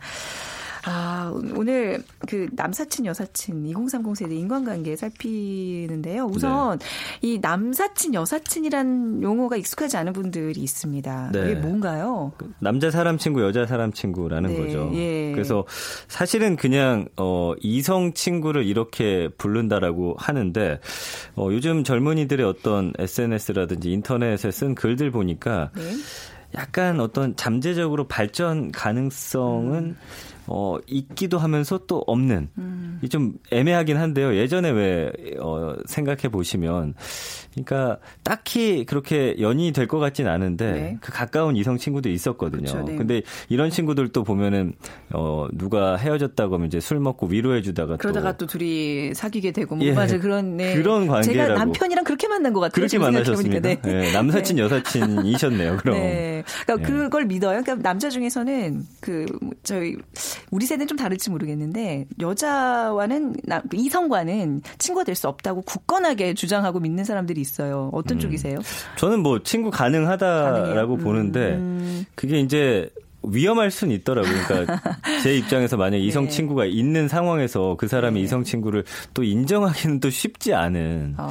아, 0.89 1.33
오늘 1.53 2.01
그 2.29 2.47
남사친 2.53 3.05
여사친 3.05 3.65
2030 3.67 4.15
세대 4.15 4.35
인간관계 4.35 4.95
살피는데요. 4.95 6.23
우선 6.25 6.79
네. 6.79 6.85
이 7.21 7.39
남사친 7.39 8.13
여사친이란 8.13 9.21
용어가 9.21 9.57
익숙하지 9.57 9.97
않은 9.97 10.13
분들이 10.13 10.61
있습니다. 10.61 11.31
네. 11.33 11.39
이게 11.43 11.55
뭔가요? 11.55 12.31
그 12.37 12.53
남자 12.59 12.89
사람 12.89 13.17
친구, 13.17 13.41
여자 13.43 13.65
사람 13.65 13.91
친구라는 13.91 14.49
네. 14.49 14.57
거죠. 14.61 14.89
예. 14.93 15.33
그래서 15.33 15.65
사실은 16.07 16.55
그냥 16.55 17.09
어 17.17 17.53
이성 17.59 18.13
친구를 18.13 18.65
이렇게 18.65 19.27
부른다라고 19.37 20.15
하는데 20.17 20.79
어 21.35 21.49
요즘 21.51 21.83
젊은이들의 21.83 22.45
어떤 22.45 22.93
SNS라든지 22.97 23.91
인터넷에 23.91 24.51
쓴 24.51 24.73
글들 24.73 25.11
보니까 25.11 25.71
네. 25.75 25.81
약간 26.55 27.01
어떤 27.01 27.35
잠재적으로 27.35 28.07
발전 28.07 28.71
가능성은 28.71 29.83
음. 29.83 29.97
어, 30.47 30.77
있기도 30.87 31.37
하면서 31.37 31.77
또 31.87 32.03
없는 32.07 32.49
음. 32.57 33.01
좀 33.09 33.33
애매하긴 33.51 33.97
한데요. 33.97 34.35
예전에 34.35 34.69
왜 34.69 35.11
어, 35.39 35.75
생각해 35.85 36.29
보시면 36.29 36.93
그러니까 37.53 37.97
딱히 38.23 38.85
그렇게 38.85 39.35
연인이 39.39 39.71
될 39.71 39.87
것 39.87 39.99
같진 39.99 40.27
않은데 40.27 40.71
네. 40.71 40.97
그 40.99 41.11
가까운 41.13 41.55
이성 41.55 41.77
친구도 41.77 42.09
있었거든요. 42.09 42.69
그렇죠, 42.71 42.83
네. 42.85 42.95
근데 42.97 43.21
이런 43.47 43.69
친구들도 43.69 44.23
보면은 44.23 44.73
어 45.13 45.47
누가 45.53 45.95
헤어졌다고 45.95 46.55
하면 46.55 46.67
이제 46.67 46.79
술 46.81 46.99
먹고 46.99 47.27
위로해 47.27 47.61
주다가 47.61 47.95
그러다가 47.95 48.33
또, 48.33 48.45
또 48.45 48.57
둘이 48.57 49.13
사귀게 49.13 49.51
되고 49.53 49.75
뭐 49.77 49.85
예, 49.85 49.93
맞아 49.93 50.17
그런 50.19 50.57
네. 50.57 50.75
그런 50.75 51.07
관계라고 51.07 51.47
제가 51.47 51.53
남편이랑 51.57 52.03
그렇게 52.03 52.27
만난 52.27 52.51
것 52.53 52.59
같아요. 52.59 52.73
그렇게 52.73 52.99
만나셨습니까? 52.99 53.59
네. 53.61 53.81
네. 53.81 54.11
남사친 54.11 54.57
네. 54.57 54.61
여사친이셨네요. 54.63 55.77
그럼. 55.77 55.95
네. 55.99 56.43
그러니까 56.65 56.87
예. 56.87 56.91
그걸 56.93 57.25
믿어요. 57.25 57.61
그러니까 57.61 57.75
남자 57.87 58.09
중에서는 58.09 58.83
그 58.99 59.25
저희 59.63 59.95
우리 60.51 60.65
세대는 60.65 60.87
좀 60.87 60.97
다를지 60.97 61.29
모르겠는데 61.29 62.05
여자와는 62.19 63.35
이성과는 63.73 64.61
친구가 64.77 65.03
될 65.03 65.17
수 65.17 65.27
없다고 65.27 65.63
굳건하게 65.63 66.35
주장하고 66.35 66.79
믿는 66.79 67.03
사람들이 67.03 67.41
있어요. 67.41 67.89
어떤 67.91 68.17
음. 68.17 68.19
쪽이세요? 68.19 68.59
저는 68.97 69.21
뭐 69.21 69.41
친구 69.43 69.71
가능하다라고 69.71 70.93
음. 70.95 70.99
보는데 70.99 71.55
음. 71.55 72.05
그게 72.15 72.39
이제 72.39 72.89
위험할 73.23 73.71
수는 73.71 73.95
있더라고요. 73.95 74.33
그러니까 74.47 74.81
제 75.23 75.35
입장에서 75.35 75.75
만약 75.75 75.97
이성 75.97 76.25
네. 76.25 76.29
친구가 76.29 76.65
있는 76.65 77.07
상황에서 77.07 77.75
그 77.77 77.87
사람이 77.87 78.19
네. 78.19 78.23
이성 78.25 78.43
친구를 78.43 78.85
또 79.13 79.23
인정하기는 79.23 79.99
또 79.99 80.09
쉽지 80.09 80.53
않은 80.53 81.15
어. 81.17 81.29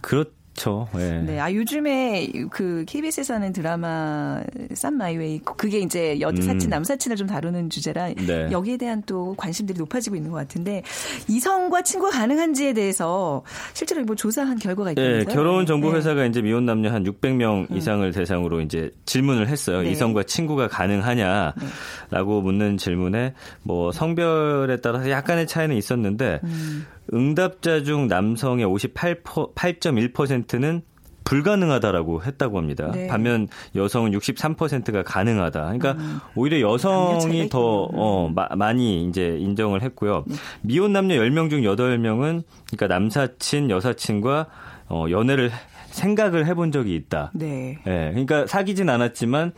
그렇 0.00 0.24
그렇죠. 0.58 0.88
네. 0.92 1.22
네. 1.22 1.40
아 1.40 1.52
요즘에 1.52 2.28
그 2.50 2.84
KBS에서 2.86 3.34
하는 3.34 3.52
드라마 3.52 4.42
쌈 4.74 4.94
마이웨이 4.94 5.40
그게 5.44 5.78
이제 5.78 6.20
여사친 6.20 6.62
음. 6.62 6.68
남 6.68 6.84
사친을 6.84 7.16
좀 7.16 7.26
다루는 7.26 7.70
주제라 7.70 8.08
네. 8.14 8.48
여기에 8.50 8.76
대한 8.76 9.02
또 9.06 9.34
관심들이 9.36 9.78
높아지고 9.78 10.16
있는 10.16 10.30
것 10.30 10.38
같은데 10.38 10.82
이성과 11.28 11.82
친구가 11.82 12.12
가능한지에 12.12 12.72
대해서 12.72 13.42
실제로 13.72 14.02
뭐 14.04 14.16
조사한 14.16 14.58
결과가 14.58 14.92
있다면서요? 14.92 15.24
네, 15.24 15.32
결혼 15.32 15.66
정보 15.66 15.92
네. 15.92 15.98
회사가 15.98 16.22
네. 16.22 16.28
이제 16.28 16.42
미혼 16.42 16.66
남녀 16.66 16.90
한 16.90 17.04
600명 17.04 17.70
음. 17.70 17.76
이상을 17.76 18.10
대상으로 18.12 18.60
이제 18.60 18.90
질문을 19.06 19.48
했어요. 19.48 19.82
네. 19.82 19.90
이성과 19.92 20.24
친구가 20.24 20.68
가능하냐라고 20.68 22.42
묻는 22.42 22.76
질문에 22.76 23.34
뭐 23.62 23.92
성별에 23.92 24.78
따라서 24.80 25.10
약간의 25.10 25.46
차이는 25.46 25.76
있었는데 25.76 26.40
음. 26.42 26.86
응답자 27.12 27.82
중 27.82 28.08
남성의 28.08 28.64
58.1%는 28.66 30.82
불가능하다라고 31.28 32.22
했다고 32.22 32.56
합니다. 32.56 32.90
네. 32.92 33.06
반면 33.06 33.48
여성은 33.74 34.12
63%가 34.12 35.02
가능하다. 35.02 35.60
그러니까 35.60 35.92
음. 35.92 36.20
오히려 36.34 36.60
여성이 36.60 37.50
더 37.50 37.88
어, 37.92 38.30
마, 38.34 38.48
많이 38.56 39.06
이제 39.06 39.36
인정을 39.38 39.82
했고요. 39.82 40.24
네. 40.26 40.34
미혼 40.62 40.94
남녀 40.94 41.16
10명 41.16 41.50
중 41.50 41.60
8명은 41.60 42.44
그러니까 42.70 42.86
남사친, 42.86 43.68
여사친과 43.68 44.46
어, 44.88 45.04
연애를 45.10 45.50
생각을 45.90 46.46
해본 46.46 46.72
적이 46.72 46.94
있다. 46.94 47.30
네. 47.34 47.78
네. 47.84 48.10
그러니까 48.10 48.46
사귀진 48.46 48.88
않았지만 48.88 49.52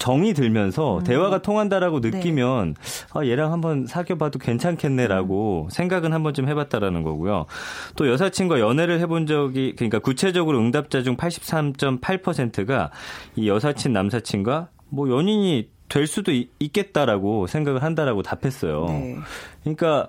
정이 0.00 0.34
들면서 0.34 0.98
음. 0.98 1.04
대화가 1.04 1.42
통한다라고 1.42 2.00
네. 2.00 2.10
느끼면 2.10 2.74
네. 2.74 3.06
아, 3.12 3.24
얘랑 3.24 3.52
한번 3.52 3.86
사귀어봐도 3.86 4.40
괜찮겠네라고 4.40 5.66
음. 5.66 5.70
생각은 5.70 6.12
한 6.12 6.24
번쯤 6.24 6.48
해봤다라는 6.48 7.04
거고요. 7.04 7.46
또 7.94 8.08
여사친과 8.08 8.58
연애를 8.58 8.98
해본 8.98 9.26
적이 9.26 9.74
그러니까 9.76 10.00
구체적으로 10.00 10.58
응답자 10.58 11.02
중 11.02 11.16
83.8%가 11.16 12.90
이 13.36 13.48
여사친 13.48 13.92
남사친과 13.92 14.70
뭐 14.88 15.08
연인이 15.10 15.68
될 15.88 16.06
수도 16.06 16.32
있 16.32 16.48
겠다라고 16.72 17.46
생각을 17.46 17.82
한다라고 17.82 18.22
답했어요. 18.22 18.86
네. 18.86 19.16
그러니까 19.62 20.08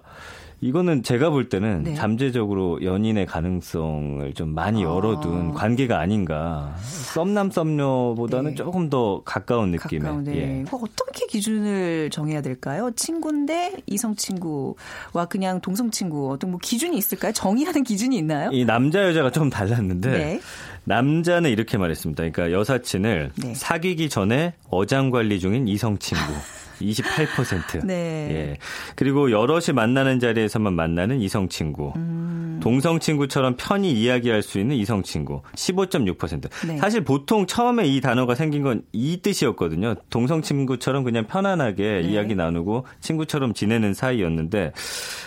이거는 0.61 1.01
제가 1.01 1.31
볼 1.31 1.49
때는 1.49 1.83
네. 1.83 1.95
잠재적으로 1.95 2.83
연인의 2.83 3.25
가능성을 3.25 4.31
좀 4.35 4.53
많이 4.53 4.83
열어둔 4.83 5.51
아. 5.51 5.53
관계가 5.53 5.99
아닌가. 5.99 6.75
썸남 7.13 7.49
썸녀보다는 7.49 8.51
네. 8.51 8.55
조금 8.55 8.87
더 8.89 9.23
가까운 9.25 9.71
느낌의. 9.71 10.01
가까운, 10.01 10.23
네. 10.23 10.37
예. 10.37 10.65
어떻게 10.71 11.25
기준을 11.25 12.11
정해야 12.11 12.41
될까요? 12.41 12.91
친구인데 12.95 13.73
이성 13.87 14.15
친구와 14.15 15.25
그냥 15.29 15.59
동성 15.61 15.89
친구 15.89 16.31
어떤 16.31 16.51
뭐 16.51 16.59
기준이 16.61 16.95
있을까요? 16.95 17.31
정의하는 17.31 17.83
기준이 17.83 18.15
있나요? 18.17 18.51
이 18.51 18.63
남자 18.63 19.03
여자가 19.03 19.31
좀 19.31 19.49
달랐는데 19.49 20.11
네. 20.11 20.39
남자는 20.83 21.49
이렇게 21.49 21.79
말했습니다. 21.79 22.29
그러니까 22.29 22.51
여사친을 22.51 23.31
네. 23.35 23.55
사귀기 23.55 24.09
전에 24.09 24.53
어장 24.69 25.09
관리 25.09 25.39
중인 25.39 25.67
이성 25.67 25.97
친구. 25.97 26.21
28%. 26.81 27.85
네. 27.85 27.93
예. 28.31 28.57
그리고 28.95 29.31
여럿이 29.31 29.73
만나는 29.73 30.19
자리에서만 30.19 30.73
만나는 30.73 31.21
이성 31.21 31.50
친구. 31.50 31.93
음. 31.95 32.20
동성 32.61 32.99
친구처럼 32.99 33.55
편히 33.57 33.91
이야기할 33.91 34.41
수 34.41 34.59
있는 34.59 34.75
이성 34.75 35.03
친구. 35.03 35.41
15.6%. 35.55 36.49
네. 36.67 36.77
사실 36.77 37.03
보통 37.03 37.45
처음에 37.45 37.87
이 37.87 37.99
단어가 38.01 38.35
생긴 38.35 38.63
건 38.63 38.81
이 38.93 39.17
뜻이었거든요. 39.21 39.95
동성 40.09 40.41
친구처럼 40.41 41.03
그냥 41.03 41.25
편안하게 41.27 42.01
네. 42.03 42.09
이야기 42.09 42.35
나누고 42.35 42.85
친구처럼 42.99 43.53
지내는 43.53 43.93
사이였는데 43.93 44.73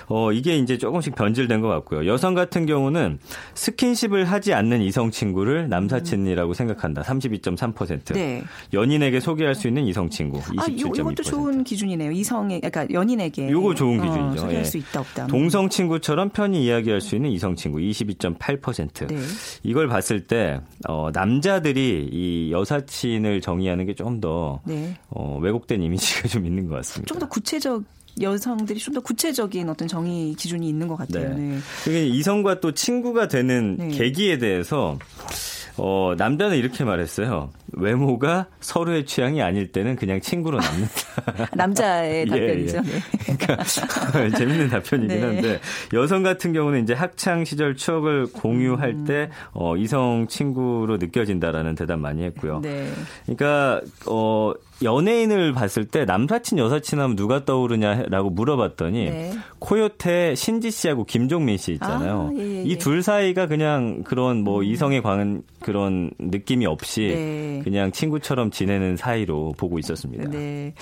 어 0.08 0.32
이게 0.32 0.56
이제 0.58 0.76
조금씩 0.76 1.14
변질된 1.14 1.60
것 1.60 1.68
같고요. 1.68 2.06
여성 2.06 2.34
같은 2.34 2.66
경우는 2.66 3.18
스킨십을 3.54 4.24
하지 4.26 4.52
않는 4.52 4.82
이성 4.82 5.10
친구를 5.10 5.68
남사친이라고 5.68 6.52
음. 6.52 6.54
생각한다. 6.54 7.02
32.3%. 7.02 8.12
네. 8.14 8.44
연인에게 8.72 9.20
소개할 9.20 9.54
수 9.54 9.66
있는 9.68 9.84
이성 9.86 10.10
친구. 10.10 10.40
27.2%. 10.40 11.20
아, 11.20 11.22
좋은 11.22 11.64
기준이네요. 11.64 12.10
이성에 12.12 12.60
그러니까 12.60 12.86
연인에게 12.92 13.50
요거 13.50 13.74
좋은 13.74 14.00
어, 14.00 14.02
기준이죠. 14.02 14.46
어, 14.46 14.52
예. 14.52 14.64
수 14.64 14.76
있다 14.78 15.00
없다. 15.00 15.26
동성 15.28 15.68
친구처럼 15.68 16.30
편히 16.30 16.64
이야기할 16.64 17.00
수 17.00 17.16
있는 17.16 17.23
이성 17.32 17.54
친구 17.56 17.78
22.8%. 17.78 19.06
네. 19.08 19.16
이걸 19.62 19.88
봤을 19.88 20.26
때 20.26 20.60
어, 20.88 21.10
남자들이 21.12 22.08
이 22.12 22.52
여사친을 22.52 23.40
정의하는 23.40 23.86
게 23.86 23.94
좀더 23.94 24.60
네. 24.64 24.96
어, 25.10 25.38
왜곡된 25.40 25.82
이미지가 25.82 26.28
좀 26.28 26.46
있는 26.46 26.68
것 26.68 26.76
같습니다. 26.76 27.12
좀 27.12 27.18
더 27.20 27.28
구체적 27.28 27.82
여성들이 28.20 28.78
좀 28.78 28.94
더 28.94 29.00
구체적인 29.00 29.68
어떤 29.68 29.88
정의 29.88 30.34
기준이 30.34 30.68
있는 30.68 30.86
것 30.86 30.96
같아요. 30.96 31.34
네. 31.36 31.58
네. 31.86 32.06
이성과 32.06 32.60
또 32.60 32.72
친구가 32.72 33.26
되는 33.28 33.76
네. 33.76 33.88
계기에 33.88 34.38
대해서 34.38 34.98
어, 35.76 36.14
남자는 36.16 36.56
이렇게 36.56 36.84
말했어요. 36.84 37.50
외모가 37.76 38.46
서로의 38.60 39.06
취향이 39.06 39.42
아닐 39.42 39.70
때는 39.72 39.96
그냥 39.96 40.20
친구로 40.20 40.58
남는다. 40.58 41.48
남자의 41.54 42.26
답변이죠. 42.28 42.78
예, 42.78 42.94
예. 42.94 43.34
그러니까 43.36 43.64
재밌는 44.38 44.68
답변이긴 44.68 45.20
네. 45.20 45.22
한데 45.22 45.60
여성 45.92 46.22
같은 46.22 46.52
경우는 46.52 46.82
이제 46.82 46.94
학창 46.94 47.44
시절 47.44 47.76
추억을 47.76 48.26
공유할 48.32 48.90
음. 48.90 49.04
때 49.04 49.30
어, 49.52 49.76
이성 49.76 50.26
친구로 50.28 50.96
느껴진다라는 50.98 51.74
대답 51.74 51.98
많이 51.98 52.22
했고요. 52.24 52.60
네. 52.60 52.90
그러니까 53.24 53.80
어 54.06 54.52
연예인을 54.82 55.52
봤을 55.52 55.84
때 55.84 56.04
남사친 56.04 56.58
여사친 56.58 56.98
하면 56.98 57.16
누가 57.16 57.44
떠오르냐라고 57.44 58.30
물어봤더니 58.30 59.04
네. 59.04 59.32
코요태 59.58 60.34
신지 60.34 60.70
씨하고 60.70 61.04
김종민 61.04 61.56
씨 61.56 61.72
있잖아요. 61.74 62.30
아, 62.32 62.36
예, 62.36 62.58
예. 62.58 62.62
이둘 62.62 63.02
사이가 63.02 63.46
그냥 63.46 64.02
그런 64.04 64.42
뭐 64.42 64.60
음. 64.60 64.64
이성에 64.64 65.00
관한 65.00 65.42
그런 65.60 66.10
느낌이 66.18 66.66
없이 66.66 67.12
네. 67.14 67.62
그냥 67.64 67.90
친구처럼 67.90 68.50
지내는 68.50 68.96
사이로 68.98 69.54
보고 69.56 69.78
있었습니다. 69.78 70.28
네. 70.28 70.74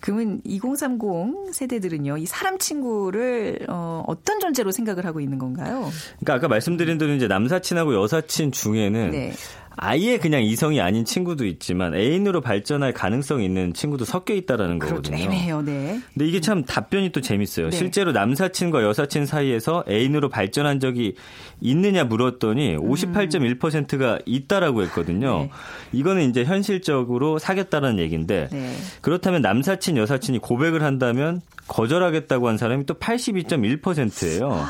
그러면 0.00 0.40
2030 0.44 1.54
세대들은요, 1.54 2.18
이 2.18 2.26
사람 2.26 2.58
친구를 2.58 3.60
어, 3.68 4.02
어떤 4.08 4.40
존재로 4.40 4.72
생각을 4.72 5.06
하고 5.06 5.20
있는 5.20 5.38
건가요? 5.38 5.90
그러니까 6.18 6.34
아까 6.34 6.48
말씀드린 6.48 6.98
대로 6.98 7.12
이제 7.12 7.28
남사친하고 7.28 7.94
여사친 7.94 8.50
중에는 8.50 9.10
네. 9.12 9.32
아예 9.76 10.18
그냥 10.18 10.42
이성이 10.42 10.80
아닌 10.80 11.04
친구도 11.04 11.46
있지만 11.46 11.94
애인으로 11.94 12.40
발전할 12.40 12.92
가능성이 12.92 13.44
있는 13.44 13.74
친구도 13.74 14.04
섞여 14.04 14.34
있다라는 14.34 14.78
그렇죠. 14.78 14.96
거거든요. 14.96 15.24
애매해요, 15.24 15.62
네. 15.62 16.00
근데 16.12 16.26
이게 16.26 16.40
참 16.40 16.64
답변이 16.64 17.10
또 17.10 17.20
재밌어요. 17.20 17.70
네. 17.70 17.76
실제로 17.76 18.12
남사친과 18.12 18.82
여사친 18.82 19.26
사이에서 19.26 19.84
애인으로 19.88 20.28
발전한 20.28 20.80
적이 20.80 21.14
있느냐 21.60 22.04
물었더니 22.04 22.76
58.1%가 22.76 24.14
음. 24.14 24.18
있다라고 24.26 24.82
했거든요. 24.84 25.40
네. 25.40 25.50
이거는 25.92 26.30
이제 26.30 26.44
현실적으로 26.44 27.38
사귀었다는 27.38 27.98
얘기인데 27.98 28.48
네. 28.52 28.76
그렇다면 29.00 29.42
남사친 29.42 29.96
여사친이 29.96 30.38
고백을 30.38 30.82
한다면 30.82 31.40
거절하겠다고 31.68 32.48
한 32.48 32.58
사람이 32.58 32.86
또 32.86 32.94
82.1%예요. 32.94 34.64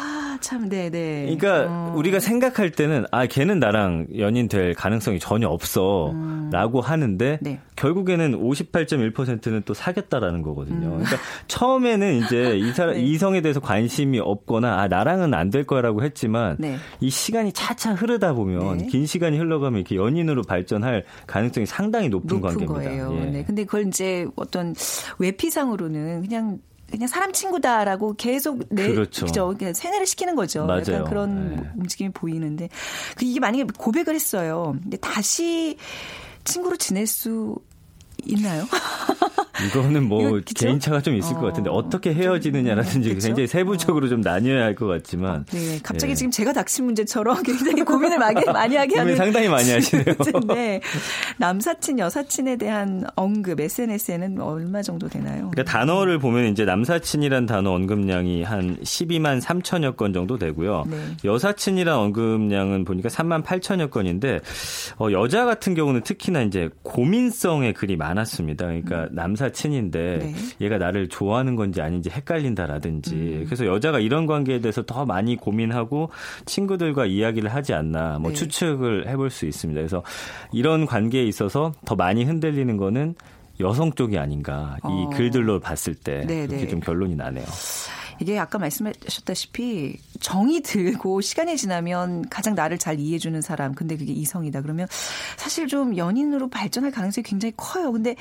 아. 0.45 0.55
참, 0.55 0.69
네, 0.69 0.91
네. 0.91 1.23
그러니까 1.37 1.67
어. 1.69 1.95
우리가 1.97 2.21
생각할 2.21 2.71
때는 2.71 3.07
아, 3.11 3.27
걔는 3.27 3.59
나랑 3.61 4.09
연인 4.19 4.47
될 4.49 4.75
가능성이 4.75 5.19
전혀 5.19 5.49
없어. 5.49 6.11
음. 6.11 6.51
라고 6.53 6.81
하는데 6.83 7.39
네. 7.41 7.61
결국에는 7.77 8.39
58.1%는 8.41 9.63
또 9.65 9.73
사귀었다라는 9.75 10.43
거거든요. 10.43 10.87
음. 10.89 10.99
그러니까 10.99 11.17
처음에는 11.49 12.17
이제 12.19 12.57
이 12.61 12.71
사람 12.73 12.95
네. 12.95 13.01
이성에 13.03 13.41
대해서 13.41 13.61
관심이 13.61 14.19
없거나 14.21 14.81
아, 14.81 14.89
나랑은 14.89 15.33
안 15.33 15.51
될 15.55 15.65
거라고 15.65 16.03
했지만 16.03 16.57
네. 16.59 16.77
이 17.01 17.11
시간이 17.11 17.53
차차 17.53 17.95
흐르다 17.95 18.33
보면 18.33 18.79
네. 18.79 18.87
긴 18.87 19.07
시간이 19.07 19.39
흘러가면 19.39 19.79
이렇게 19.79 19.95
연인으로 19.95 20.43
발전할 20.43 21.05
가능성이 21.29 21.65
상당히 21.65 22.09
높은, 22.09 22.41
높은 22.41 22.67
관계입니다. 22.67 22.75
거예요. 22.75 23.17
예. 23.21 23.31
네. 23.31 23.45
근데 23.45 23.65
그걸 23.65 23.87
이제 23.87 24.27
어떤 24.35 24.75
외피상으로는 25.19 26.23
그냥 26.23 26.59
그냥 26.97 27.09
사람 27.09 27.33
친구다라고 27.33 28.15
계속 28.15 28.65
내 28.71 28.89
그렇죠. 28.93 29.27
그죠? 29.27 29.73
세뇌를 29.75 30.07
시키는 30.07 30.35
거죠. 30.35 30.67
맞아요. 30.67 30.81
약간 30.81 31.05
그런 31.05 31.57
네. 31.57 31.71
움직임이 31.77 32.11
보이는데 32.11 32.69
그 33.17 33.25
이게 33.25 33.41
만약에 33.41 33.65
고백을 33.77 34.15
했어요. 34.15 34.77
근데 34.83 34.97
다시 34.97 35.77
친구로 36.45 36.77
지낼 36.77 37.07
수 37.07 37.57
있나요? 38.25 38.65
이거는 39.67 40.09
뭐 40.09 40.39
이거? 40.39 40.41
개인차가 40.55 41.01
좀 41.01 41.15
있을 41.17 41.37
어, 41.37 41.41
것 41.41 41.47
같은데 41.47 41.71
어떻게 41.71 42.13
헤어지느냐라든지 42.13 43.15
그쵸? 43.15 43.27
굉장히 43.29 43.47
세부적으로 43.47 44.09
좀 44.09 44.21
나뉘어야 44.21 44.63
할 44.65 44.75
것 44.75 44.87
같지만 44.87 45.45
네, 45.53 45.79
갑자기 45.83 46.11
예. 46.13 46.15
지금 46.17 46.31
제가 46.31 46.53
닥친 46.53 46.85
문제처럼 46.87 47.43
굉장히 47.45 47.83
고민을 47.85 48.19
많이, 48.19 48.45
많이 48.45 48.77
하게 48.77 48.99
하는 48.99 49.15
상당히 49.17 49.49
많이 49.49 49.71
하시네요. 49.71 50.05
문제인데 50.19 50.81
남사친, 51.39 51.99
여사친에 51.99 52.57
대한 52.57 53.05
언급 53.15 53.61
SNS에는 53.61 54.41
얼마 54.41 54.83
정도 54.83 55.09
되나요? 55.09 55.51
그러니까 55.51 55.65
단어를 55.65 56.19
보면 56.19 56.47
이제 56.47 56.65
남사친이란 56.65 57.47
단어 57.47 57.71
언급량이 57.73 58.43
한 58.43 58.77
12만 58.83 59.41
3천여 59.41 59.97
건 59.97 60.13
정도 60.13 60.39
되고요. 60.39 60.85
네. 60.89 60.97
여사친이란 61.25 61.97
언급량은 61.97 62.85
보니까 62.85 63.09
3만 63.09 63.45
8천여 63.45 63.91
건인데 63.91 64.41
어, 64.99 65.09
여자 65.13 65.45
같은 65.45 65.75
경우는 65.75 66.03
특히나 66.03 66.43
이제 66.43 66.69
고민성의 66.83 67.75
글이 67.75 67.97
많았습니다. 67.97 68.67
그러니까 68.67 69.09
남사 69.13 69.44
친인데 69.53 70.19
네. 70.19 70.35
얘가 70.61 70.79
나를 70.79 71.09
좋아하는 71.09 71.57
건지 71.57 71.81
아닌지 71.81 72.11
헷갈린다라든지 72.11 73.15
음. 73.15 73.43
그래서 73.47 73.67
여자가 73.67 74.01
이런 74.01 74.27
관계에 74.27 74.61
대해서 74.61 74.83
더 74.83 75.05
많이 75.05 75.37
고민하고 75.37 76.11
친구들과 76.47 77.07
이야기를 77.07 77.53
하지 77.53 77.75
않나 77.75 78.19
뭐 78.19 78.31
네. 78.31 78.37
추측을 78.37 79.09
해볼 79.09 79.31
수 79.31 79.47
있습니다. 79.47 79.79
그래서 79.79 80.03
이런 80.53 80.87
관계에 80.87 81.25
있어서 81.25 81.73
더 81.85 81.95
많이 81.95 82.25
흔들리는 82.25 82.77
거는 82.77 83.15
여성 83.61 83.93
쪽이 83.93 84.19
아닌가 84.19 84.77
이 84.83 84.87
어. 84.87 85.11
글들로 85.11 85.61
봤을 85.61 85.95
때 85.95 86.25
네, 86.27 86.47
그렇게 86.47 86.65
네. 86.65 86.69
좀 86.69 86.81
결론이 86.81 87.15
나네요. 87.15 87.45
이게 88.21 88.39
아까 88.39 88.59
말씀하셨다시피 88.59 89.99
정이 90.21 90.63
들고 90.63 91.21
시간이 91.21 91.57
지나면 91.57 92.29
가장 92.29 92.55
나를 92.55 92.79
잘 92.79 92.99
이해해주는 92.99 93.41
사람. 93.41 93.75
근데 93.75 93.97
그게 93.97 94.13
이성이다. 94.13 94.63
그러면 94.63 94.87
사실 95.37 95.67
좀 95.67 95.97
연인으로 95.97 96.49
발전할 96.49 96.91
가능성이 96.91 97.23
굉장히 97.25 97.53
커요. 97.57 97.93
근데 97.93 98.17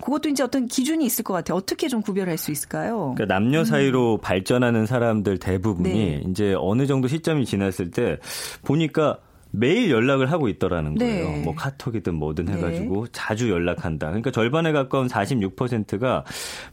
그것도 0.00 0.28
이제 0.28 0.42
어떤 0.42 0.66
기준이 0.66 1.04
있을 1.04 1.24
것 1.24 1.34
같아요. 1.34 1.56
어떻게 1.56 1.88
좀 1.88 2.02
구별할 2.02 2.38
수 2.38 2.50
있을까요? 2.50 3.14
그러니까 3.16 3.26
남녀 3.34 3.64
사이로 3.64 4.18
발전하는 4.18 4.86
사람들 4.86 5.38
대부분이 5.38 5.90
음. 5.90 5.94
네. 5.94 6.30
이제 6.30 6.54
어느 6.58 6.86
정도 6.86 7.08
시점이 7.08 7.44
지났을 7.44 7.90
때 7.90 8.18
보니까 8.62 9.18
매일 9.50 9.90
연락을 9.90 10.30
하고 10.30 10.48
있더라는 10.48 10.94
거예요. 10.94 11.30
네. 11.30 11.42
뭐 11.42 11.54
카톡이든 11.54 12.14
뭐든 12.14 12.48
해가지고 12.48 13.06
자주 13.08 13.50
연락한다. 13.50 14.08
그러니까 14.08 14.30
절반에 14.30 14.72
가까운 14.72 15.08
46%가 15.08 16.24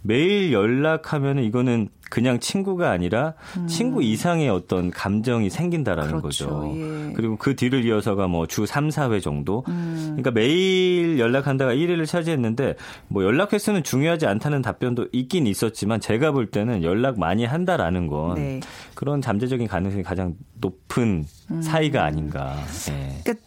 매일 0.01 0.51
연락하면 0.51 1.39
이거는 1.39 1.89
그냥 2.09 2.39
친구가 2.39 2.91
아니라 2.91 3.33
친구 3.67 4.01
이상의 4.03 4.47
어떤 4.49 4.91
감정이 4.91 5.49
생긴다라는 5.49 6.13
음. 6.15 6.21
그렇죠. 6.21 6.47
거죠. 6.47 6.73
예. 6.77 7.13
그리고 7.13 7.35
그 7.37 7.55
뒤를 7.55 7.83
이어서가 7.85 8.27
뭐 8.27 8.45
주 8.45 8.65
3, 8.65 8.89
4회 8.89 9.21
정도. 9.21 9.63
음. 9.67 10.03
그러니까 10.15 10.31
매일 10.31 11.19
연락한다가 11.19 11.73
1위를 11.73 12.05
차지했는데 12.05 12.75
뭐 13.07 13.23
연락 13.23 13.53
횟수는 13.53 13.83
중요하지 13.83 14.27
않다는 14.27 14.61
답변도 14.61 15.07
있긴 15.11 15.47
있었지만 15.47 15.99
제가 15.99 16.31
볼 16.31 16.45
때는 16.47 16.83
연락 16.83 17.19
많이 17.19 17.43
한다라는 17.43 18.07
건 18.07 18.35
네. 18.35 18.59
그런 18.93 19.21
잠재적인 19.21 19.67
가능성이 19.67 20.03
가장 20.03 20.35
높은 20.61 21.25
사이가 21.61 22.03
아닌가. 22.03 22.55
예. 22.89 23.21
그러니까 23.23 23.44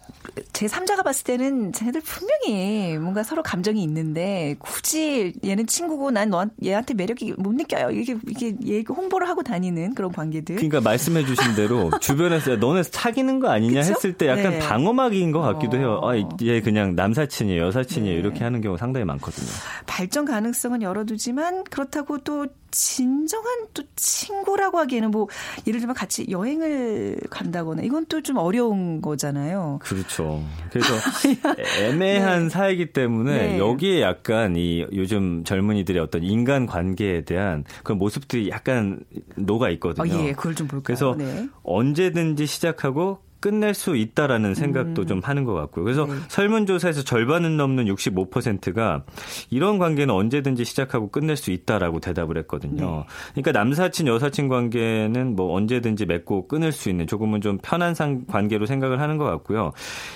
제 0.53 0.67
3자가 0.67 1.05
봤을 1.05 1.25
때는 1.25 1.73
쟤네들 1.73 2.01
분명히 2.03 2.99
뭔가 2.99 3.23
서로 3.23 3.43
감정이 3.43 3.83
있는데 3.83 4.57
굳이 4.59 5.33
얘는 5.45 5.67
친구고 5.67 6.11
난 6.11 6.31
너, 6.31 6.47
얘한테 6.65 6.95
매력이 6.95 7.35
못 7.39 7.55
느껴요. 7.55 7.91
이게 7.91 8.17
이게 8.27 8.55
얘 8.67 8.85
홍보를 8.89 9.29
하고 9.29 9.43
다니는 9.43 9.95
그런 9.95 10.13
관계들. 10.13 10.57
그러니까 10.57 10.81
말씀해 10.81 11.25
주신 11.25 11.55
대로 11.55 11.91
주변에서 12.01 12.57
너네 12.57 12.83
사귀는 12.83 13.41
거 13.41 13.49
아니냐 13.49 13.81
그쵸? 13.81 13.93
했을 13.93 14.13
때 14.13 14.29
약간 14.29 14.51
네. 14.53 14.59
방어막인 14.59 15.33
것 15.33 15.41
같기도 15.41 15.77
어. 15.77 15.81
해요. 15.81 16.01
아, 16.03 16.37
얘 16.43 16.61
그냥 16.61 16.95
남사친이에요, 16.95 17.67
여사친이에요. 17.67 18.15
네. 18.15 18.19
이렇게 18.19 18.45
하는 18.45 18.61
경우 18.61 18.77
상당히 18.77 19.05
많거든요. 19.05 19.49
발전 19.87 20.25
가능성은 20.25 20.83
열어두지만 20.83 21.65
그렇다고 21.65 22.19
또 22.19 22.47
진정한 22.71 23.67
또 23.75 23.83
친구라고 23.97 24.79
하기에는 24.79 25.11
뭐 25.11 25.29
예를 25.67 25.81
들면 25.81 25.95
같이 25.97 26.27
여행을 26.31 27.19
간다거나 27.31 27.83
이건 27.83 28.07
또 28.07 28.19
좀 28.29 28.37
어려운 28.37 29.01
거잖아요. 29.01 29.79
그렇죠. 29.81 30.43
그래서 30.71 30.93
애매한 31.81 32.49
사이기 32.51 32.93
때문에 32.93 33.53
네. 33.53 33.59
여기에 33.59 34.03
약간 34.03 34.55
이 34.57 34.85
요즘 34.93 35.45
젊은이들의 35.45 36.03
어떤 36.03 36.23
인간 36.25 36.67
관계에 36.67 37.23
대한 37.25 37.65
그런 37.85 37.99
모습들이 37.99 38.51
약간 38.51 39.01
녹아 39.37 39.67
어, 39.67 39.71
있거든요. 39.71 40.27
예, 40.27 40.33
그걸 40.33 40.55
좀 40.55 40.67
볼까요? 40.67 40.83
그래서 40.85 41.15
네. 41.17 41.49
언제든지 41.63 42.47
시작하고 42.47 43.21
끝낼 43.41 43.75
수 43.75 43.97
있다라는 43.97 44.55
생각도 44.55 45.07
좀 45.07 45.21
하는 45.23 45.45
것 45.45 45.55
같고요. 45.55 45.85
그래서 45.85 46.07
네. 46.07 46.15
설문조사에서 46.29 47.03
절반은 47.05 47.57
넘는 47.57 47.87
65%가 47.87 49.05
이런 49.51 49.79
관계는 49.79 50.13
언제든지 50.13 50.65
시작하고 50.65 51.11
끝낼 51.11 51.37
수 51.37 51.51
있다라고 51.51 52.01
대답을 52.01 52.37
했거든요. 52.39 53.05
그러니까 53.33 53.53
남사친 53.53 54.07
여사친 54.07 54.49
관계는 54.49 55.37
뭐 55.37 55.55
언제든지 55.55 56.07
맺고 56.07 56.49
끊을 56.49 56.73
수 56.73 56.89
있는 56.89 57.07
조금은 57.07 57.41
좀 57.41 57.59
편한 57.63 57.95
상, 57.95 58.25
관계로 58.27 58.67
생각을 58.67 59.01
하는 59.01 59.19
것 59.19 59.25
같고요. 59.25 59.73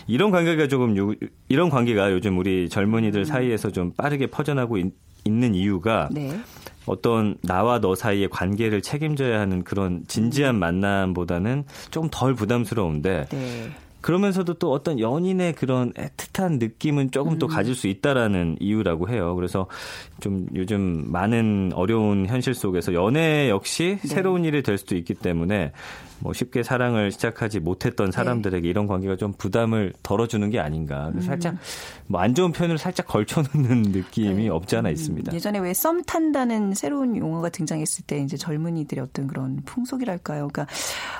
이런 0.06 0.30
관계가 0.30 0.68
조금 0.68 0.96
요, 0.96 1.12
이런 1.48 1.70
관계가 1.70 2.12
요즘 2.12 2.38
우리 2.38 2.68
젊은이들 2.68 3.24
사이에서 3.24 3.70
좀 3.70 3.92
빠르게 3.92 4.26
퍼져나고 4.26 4.78
있, 4.78 4.92
는 5.24 5.54
이유가 5.54 6.08
네. 6.10 6.40
어떤 6.86 7.36
나와 7.42 7.80
너 7.80 7.94
사이의 7.94 8.28
관계를 8.28 8.82
책임져야 8.82 9.40
하는 9.40 9.62
그런 9.64 10.04
진지한 10.08 10.56
만남보다는 10.56 11.64
좀 11.90 12.08
덜 12.10 12.34
부담스러운데 12.34 13.26
네. 13.30 13.70
그러면서도 14.02 14.54
또 14.54 14.72
어떤 14.72 15.00
연인의 15.00 15.54
그런 15.54 15.92
애틋한 15.94 16.58
느낌은 16.58 17.10
조금 17.10 17.38
또 17.38 17.46
가질 17.46 17.74
수 17.74 17.86
있다라는 17.86 18.56
이유라고 18.60 19.08
해요. 19.08 19.34
그래서 19.34 19.66
좀 20.20 20.46
요즘 20.54 21.04
많은 21.10 21.72
어려운 21.74 22.26
현실 22.26 22.54
속에서 22.54 22.92
연애 22.94 23.48
역시 23.48 23.98
새로운 24.04 24.44
일이 24.44 24.62
될 24.62 24.76
수도 24.78 24.96
있기 24.96 25.14
때문에 25.14 25.72
뭐 26.18 26.32
쉽게 26.32 26.62
사랑을 26.62 27.10
시작하지 27.10 27.58
못했던 27.58 28.12
사람들에게 28.12 28.68
이런 28.68 28.86
관계가 28.86 29.16
좀 29.16 29.32
부담을 29.36 29.92
덜어주는 30.04 30.48
게 30.50 30.60
아닌가. 30.60 31.08
그래서 31.10 31.26
살짝 31.26 31.56
뭐 32.06 32.22
안 32.22 32.34
좋은 32.36 32.52
표현을 32.52 32.78
살짝 32.78 33.08
걸쳐놓는 33.08 33.82
느낌이 33.90 34.48
없지 34.48 34.76
않아 34.76 34.90
있습니다. 34.90 35.32
예전에 35.32 35.58
왜 35.58 35.72
썸 35.74 36.04
탄다는 36.04 36.74
새로운 36.74 37.16
용어가 37.16 37.48
등장했을 37.48 38.04
때 38.06 38.18
이제 38.20 38.36
젊은이들의 38.36 39.02
어떤 39.02 39.26
그런 39.26 39.56
풍속이랄까요. 39.64 40.48
그러니까 40.52 40.66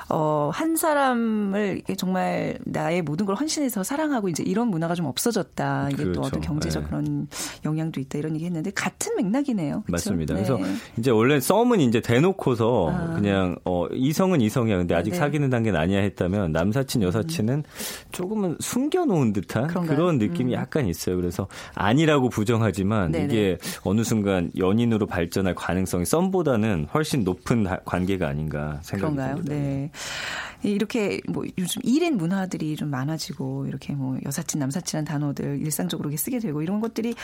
어 0.09 0.51
한 0.53 0.77
사람을 0.77 1.77
이렇게 1.77 1.97
정말 1.97 2.59
나의 2.73 3.03
모든 3.03 3.27
걸 3.27 3.37
헌신해서 3.37 3.83
사랑하고 3.83 4.29
이제 4.29 4.43
이런 4.43 4.69
문화가 4.69 4.95
좀 4.95 5.07
없어졌다. 5.07 5.89
이게 5.93 6.03
그렇죠. 6.05 6.21
또 6.21 6.27
어떤 6.27 6.41
경제적 6.41 6.83
네. 6.83 6.89
그런 6.89 7.29
영향도 7.65 8.01
있다 8.01 8.19
이런 8.19 8.35
얘기 8.35 8.45
했는데 8.47 8.71
같은 8.73 9.15
맥락이네요. 9.17 9.81
그쵸? 9.83 9.93
맞습니다. 9.93 10.35
네. 10.35 10.43
그래서 10.45 10.59
이제 10.99 11.11
원래 11.11 11.39
썸은 11.41 11.81
이제 11.81 12.01
대놓고서 12.01 12.91
아. 12.91 13.15
그냥 13.15 13.57
어 13.65 13.87
이성은 13.93 14.41
이성이야. 14.41 14.79
근데 14.79 14.95
아직 14.95 15.11
네. 15.11 15.17
사귀는 15.17 15.51
단계는 15.51 15.79
아니야 15.79 16.01
했다면 16.01 16.53
남사친 16.53 17.03
여사친은 17.03 17.65
조금은 18.13 18.57
숨겨 18.61 19.05
놓은 19.05 19.33
듯한 19.33 19.67
그런가요? 19.69 19.97
그런 19.97 20.19
느낌이 20.19 20.53
약간 20.53 20.87
있어요. 20.87 21.17
그래서 21.17 21.49
아니라고 21.75 22.29
부정하지만 22.29 23.13
네네. 23.13 23.25
이게 23.25 23.59
어느 23.85 24.03
순간 24.05 24.51
연인으로 24.57 25.07
발전할 25.07 25.55
가능성이 25.55 26.05
썸보다는 26.05 26.89
훨씬 26.95 27.25
높은 27.25 27.65
다- 27.65 27.81
관계가 27.85 28.29
아닌가 28.29 28.79
생각이 28.83 29.15
그런가요? 29.15 29.37
듭니다. 29.37 29.55
네. 29.55 29.91
이렇게 30.63 31.21
뭐 31.29 31.45
요즘 31.59 31.83
1인 31.83 32.13
문화들이 32.13 32.77
좀 32.77 32.91
많아지고 32.91 33.67
이렇게 33.67 33.95
뭐 33.95 34.19
여사친, 34.25 34.61
남사친한 34.61 35.05
단어들 35.05 35.61
일상적으로 35.61 36.09
이렇게 36.09 36.17
쓰게 36.17 36.39
되고 36.39 36.63
이런 36.63 36.81
것들이 36.81 37.15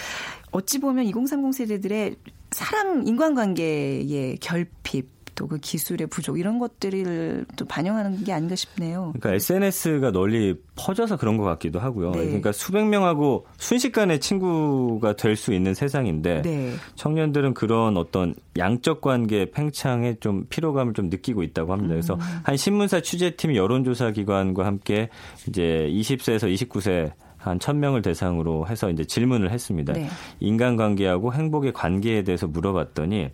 어찌 0.50 0.78
보면 0.78 1.04
2030 1.06 1.54
세대들의 1.54 2.16
사랑 2.50 3.06
인간관계의 3.06 4.38
결핍 4.38 5.17
또 5.38 5.48
그 5.48 5.56
기술의 5.58 6.08
부족 6.08 6.38
이런 6.38 6.58
것들을 6.58 7.46
또 7.56 7.64
반영하는 7.64 8.22
게 8.22 8.32
아닌가 8.32 8.54
싶네요. 8.54 9.14
그러니까 9.18 9.34
SNS가 9.34 10.10
널리 10.12 10.60
퍼져서 10.76 11.16
그런 11.16 11.36
것 11.38 11.44
같기도 11.44 11.80
하고요. 11.80 12.10
네. 12.10 12.26
그러니까 12.26 12.52
수백 12.52 12.84
명하고 12.86 13.46
순식간에 13.56 14.18
친구가 14.18 15.14
될 15.16 15.38
수 15.38 15.54
있는 15.54 15.72
세상인데 15.72 16.42
네. 16.42 16.74
청년들은 16.96 17.54
그런 17.54 17.96
어떤 17.96 18.34
양적 18.58 19.00
관계 19.00 19.50
팽창에 19.50 20.16
좀 20.18 20.46
피로감을 20.50 20.92
좀 20.94 21.08
느끼고 21.08 21.44
있다고 21.44 21.72
합니다. 21.72 21.94
그래서 21.94 22.14
음. 22.14 22.20
한 22.42 22.56
신문사 22.56 23.00
취재팀이 23.00 23.56
여론조사 23.56 24.10
기관과 24.10 24.66
함께 24.66 25.08
이제 25.48 25.88
20세에서 25.92 26.52
29세 26.52 27.12
한 27.38 27.58
1000명을 27.58 28.02
대상으로 28.02 28.66
해서 28.68 28.90
이제 28.90 29.04
질문을 29.04 29.50
했습니다. 29.50 29.92
네. 29.92 30.08
인간관계하고 30.40 31.32
행복의 31.32 31.72
관계에 31.72 32.22
대해서 32.22 32.46
물어봤더니 32.46 33.30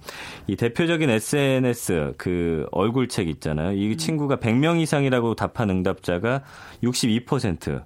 이 0.46 0.56
대표적인 0.56 1.10
SNS 1.10 2.14
그 2.16 2.66
얼굴책 2.70 3.28
있잖아요. 3.28 3.70
음. 3.70 3.76
이 3.76 3.96
친구가 3.96 4.36
100명 4.36 4.80
이상이라고 4.80 5.34
답한 5.34 5.70
응답자가 5.70 6.42
62%. 6.82 7.82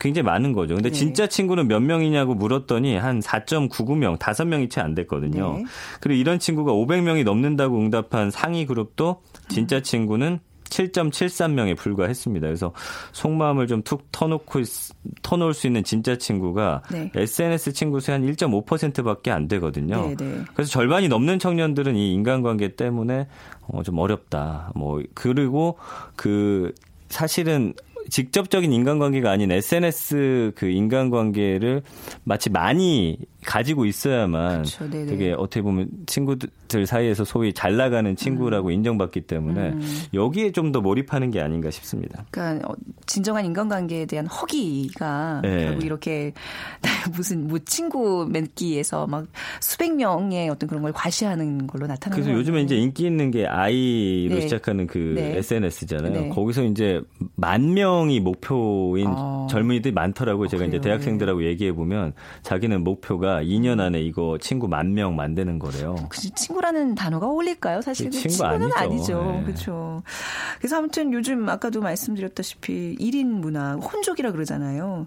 굉장히 0.00 0.24
많은 0.24 0.52
거죠. 0.52 0.74
근데 0.74 0.90
네. 0.90 0.94
진짜 0.94 1.26
친구는 1.26 1.66
몇 1.68 1.80
명이냐고 1.80 2.34
물었더니 2.34 2.96
한 2.96 3.20
4.99명, 3.20 4.16
5명이 4.18 4.70
채 4.70 4.80
안 4.80 4.94
됐거든요. 4.94 5.58
네. 5.58 5.64
그리고 6.00 6.20
이런 6.20 6.38
친구가 6.38 6.72
500명이 6.72 7.24
넘는다고 7.24 7.78
응답한 7.78 8.30
상위 8.30 8.64
그룹도 8.64 9.22
진짜 9.48 9.80
친구는 9.80 10.38
7.73명에 10.70 11.76
불과했습니다. 11.76 12.46
그래서 12.46 12.72
속마음을 13.12 13.66
좀 13.66 13.82
툭 13.88 14.10
터놓고 14.12 14.60
터놓을 15.22 15.54
수 15.54 15.66
있는 15.66 15.82
진짜 15.82 16.16
친구가 16.16 16.82
네. 16.90 17.10
SNS 17.14 17.72
친구 17.72 18.00
수의 18.00 18.18
한 18.18 18.26
1.5%밖에 18.26 19.30
안 19.30 19.48
되거든요. 19.48 20.08
네, 20.08 20.16
네. 20.16 20.44
그래서 20.52 20.70
절반이 20.70 21.08
넘는 21.08 21.38
청년들은 21.38 21.96
이 21.96 22.12
인간관계 22.12 22.76
때문에 22.76 23.28
어, 23.62 23.82
좀 23.82 23.98
어렵다. 23.98 24.72
뭐 24.74 25.02
그리고 25.14 25.78
그 26.16 26.74
사실은 27.08 27.72
직접적인 28.10 28.72
인간관계가 28.72 29.30
아닌 29.30 29.50
SNS 29.52 30.52
그 30.54 30.66
인간관계를 30.66 31.82
마치 32.24 32.50
많이 32.50 33.18
가지고 33.44 33.84
있어야만 33.84 34.62
그렇죠. 34.62 34.90
되게 34.90 35.32
어떻게 35.32 35.62
보면 35.62 35.88
친구들 36.06 36.86
사이에서 36.86 37.24
소위 37.24 37.52
잘 37.52 37.76
나가는 37.76 38.14
친구라고 38.14 38.68
음. 38.68 38.72
인정받기 38.72 39.22
때문에 39.22 39.70
음. 39.70 40.02
여기에 40.14 40.52
좀 40.52 40.68
더 40.68 40.80
몰입하는 40.80 41.30
게 41.30 41.40
아닌가 41.40 41.70
싶습니다. 41.70 42.24
그러니까 42.30 42.68
어, 42.68 42.74
진정한 43.06 43.44
인간관계에 43.44 44.04
대한 44.06 44.26
허기가 44.26 45.40
네. 45.42 45.64
결국 45.64 45.84
이렇게 45.84 46.32
무슨 47.14 47.48
뭐 47.48 47.58
친구 47.64 48.26
맺기에서 48.30 49.06
막 49.06 49.26
수백 49.60 49.94
명의 49.94 50.48
어떤 50.50 50.68
그런 50.68 50.82
걸 50.82 50.92
과시하는 50.92 51.66
걸로 51.66 51.86
나타나는 51.86 52.22
그래서 52.22 52.38
요즘에 52.38 52.62
이제 52.62 52.76
인기 52.76 53.06
있는 53.06 53.30
게 53.30 53.46
아이로 53.46 54.34
네. 54.34 54.40
시작하는 54.42 54.86
그 54.86 55.14
네. 55.16 55.38
SNS잖아요. 55.38 56.12
네. 56.12 56.28
거기서 56.28 56.64
이제 56.64 57.00
만 57.34 57.72
명이 57.72 58.20
목표인 58.20 59.06
아. 59.08 59.46
젊은이들이 59.50 59.94
많더라고요. 59.94 60.48
제가 60.48 60.64
아, 60.64 60.66
이제 60.66 60.80
대학생들하고 60.80 61.44
얘기해 61.44 61.72
보면 61.72 62.12
자기는 62.42 62.84
목표가 62.84 63.37
2년 63.42 63.80
안에 63.80 64.00
이거 64.00 64.38
친구 64.40 64.68
만 64.68 64.88
명 64.94 65.16
만드는 65.16 65.58
거래요. 65.58 65.94
그치, 66.08 66.30
친구라는 66.30 66.94
단어가 66.94 67.26
어울릴까요? 67.26 67.82
사실 67.82 68.10
친구 68.10 68.28
친구 68.28 68.58
는 68.58 68.70
아니죠. 68.72 69.18
아니죠. 69.18 69.32
네. 69.38 69.44
그렇죠. 69.44 70.02
그래서 70.58 70.78
아무튼 70.78 71.12
요즘 71.12 71.48
아까도 71.48 71.80
말씀드렸다시피 71.80 72.96
1인 72.98 73.26
문화, 73.26 73.74
혼족이라 73.74 74.32
그러잖아요. 74.32 75.06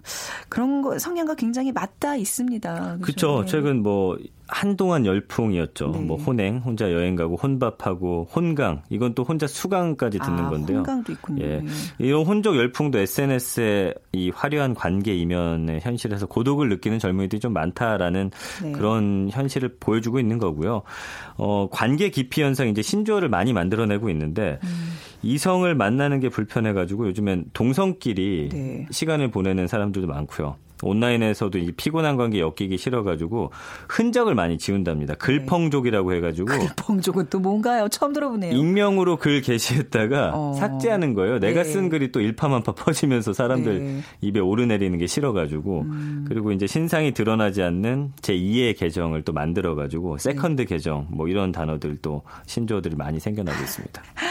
그런 0.49 0.81
거 0.81 0.97
성향과 0.99 1.35
굉장히 1.35 1.71
맞닿아 1.71 2.15
있습니다. 2.15 2.97
그렇죠. 3.01 3.45
최근 3.45 3.81
뭐 3.83 4.17
한동안 4.51 5.05
열풍이었죠. 5.05 5.91
네. 5.91 5.99
뭐 5.99 6.17
혼행, 6.17 6.57
혼자 6.57 6.91
여행 6.91 7.15
가고 7.15 7.37
혼밥하고 7.37 8.27
혼강, 8.35 8.83
이건 8.89 9.15
또 9.15 9.23
혼자 9.23 9.47
수강까지 9.47 10.19
듣는 10.19 10.39
아, 10.39 10.49
건데요. 10.49 10.77
혼강도 10.79 11.13
있군요. 11.13 11.43
예. 11.43 11.63
이런 11.99 12.25
혼족 12.25 12.57
열풍도 12.57 12.99
SNS의 12.99 13.95
이 14.11 14.29
화려한 14.29 14.75
관계 14.75 15.15
이면의 15.15 15.79
현실에서 15.79 16.25
고독을 16.25 16.67
느끼는 16.67 16.99
젊은이들이 16.99 17.39
좀 17.39 17.53
많다라는 17.53 18.31
네. 18.61 18.71
그런 18.73 19.29
현실을 19.31 19.77
보여주고 19.79 20.19
있는 20.19 20.37
거고요. 20.37 20.81
어, 21.37 21.69
관계 21.71 22.09
기피 22.09 22.41
현상 22.43 22.67
이제 22.67 22.81
신조어를 22.81 23.29
많이 23.29 23.53
만들어내고 23.53 24.09
있는데 24.09 24.59
음. 24.63 24.91
이성을 25.23 25.73
만나는 25.75 26.19
게 26.19 26.29
불편해가지고 26.29 27.07
요즘엔 27.07 27.45
동성끼리 27.53 28.49
네. 28.51 28.87
시간을 28.89 29.31
보내는 29.31 29.67
사람들도 29.67 30.07
많고요. 30.07 30.55
온라인에서도 30.83 31.57
이 31.57 31.71
피곤한 31.71 32.17
관계 32.17 32.39
엮이기 32.39 32.77
싫어가지고 32.77 33.51
흔적을 33.87 34.35
많이 34.35 34.57
지운답니다. 34.57 35.15
글펑족이라고 35.15 36.13
해가지고. 36.13 36.47
글펑족은 36.47 37.27
또 37.29 37.39
뭔가요? 37.39 37.87
처음 37.89 38.13
들어보네요. 38.13 38.53
익명으로 38.53 39.17
글 39.17 39.41
게시했다가 39.41 40.31
어. 40.33 40.53
삭제하는 40.53 41.13
거예요. 41.13 41.39
내가 41.39 41.63
네. 41.63 41.69
쓴 41.69 41.89
글이 41.89 42.11
또 42.11 42.19
일파만파 42.19 42.73
퍼지면서 42.73 43.33
사람들 43.33 43.79
네. 43.79 44.01
입에 44.21 44.39
오르내리는 44.39 44.97
게 44.97 45.07
싫어가지고. 45.07 45.81
음. 45.81 46.25
그리고 46.27 46.51
이제 46.51 46.67
신상이 46.67 47.13
드러나지 47.13 47.61
않는 47.61 48.13
제 48.21 48.33
2의 48.33 48.77
계정을 48.77 49.21
또 49.23 49.33
만들어가지고 49.33 50.17
세컨드 50.17 50.63
네. 50.63 50.65
계정 50.65 51.07
뭐 51.09 51.27
이런 51.27 51.51
단어들 51.51 51.97
또 52.01 52.23
신조어들이 52.45 52.95
많이 52.95 53.19
생겨나고 53.19 53.61
있습니다. 53.61 54.01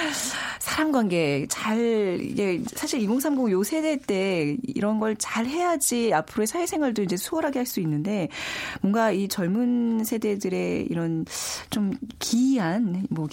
사람 0.81 0.93
관계 0.93 1.47
잘 1.51 2.19
이게 2.23 2.63
사실 2.75 3.01
2030 3.03 3.51
요 3.51 3.63
세대 3.63 3.99
때 3.99 4.57
이런 4.67 4.99
걸 4.99 5.15
잘 5.19 5.45
해야지 5.45 6.15
앞으로의 6.15 6.47
사회생활도 6.47 7.03
이제 7.03 7.17
수월하게 7.17 7.59
할 7.59 7.67
수 7.67 7.81
있는데 7.81 8.29
뭔가 8.81 9.13
이 9.13 9.29
젊은 9.29 10.03
세대들의 10.03 10.87
이런 10.91 11.27
좀 11.69 11.93
기이한 12.19 13.07
뭐 13.11 13.29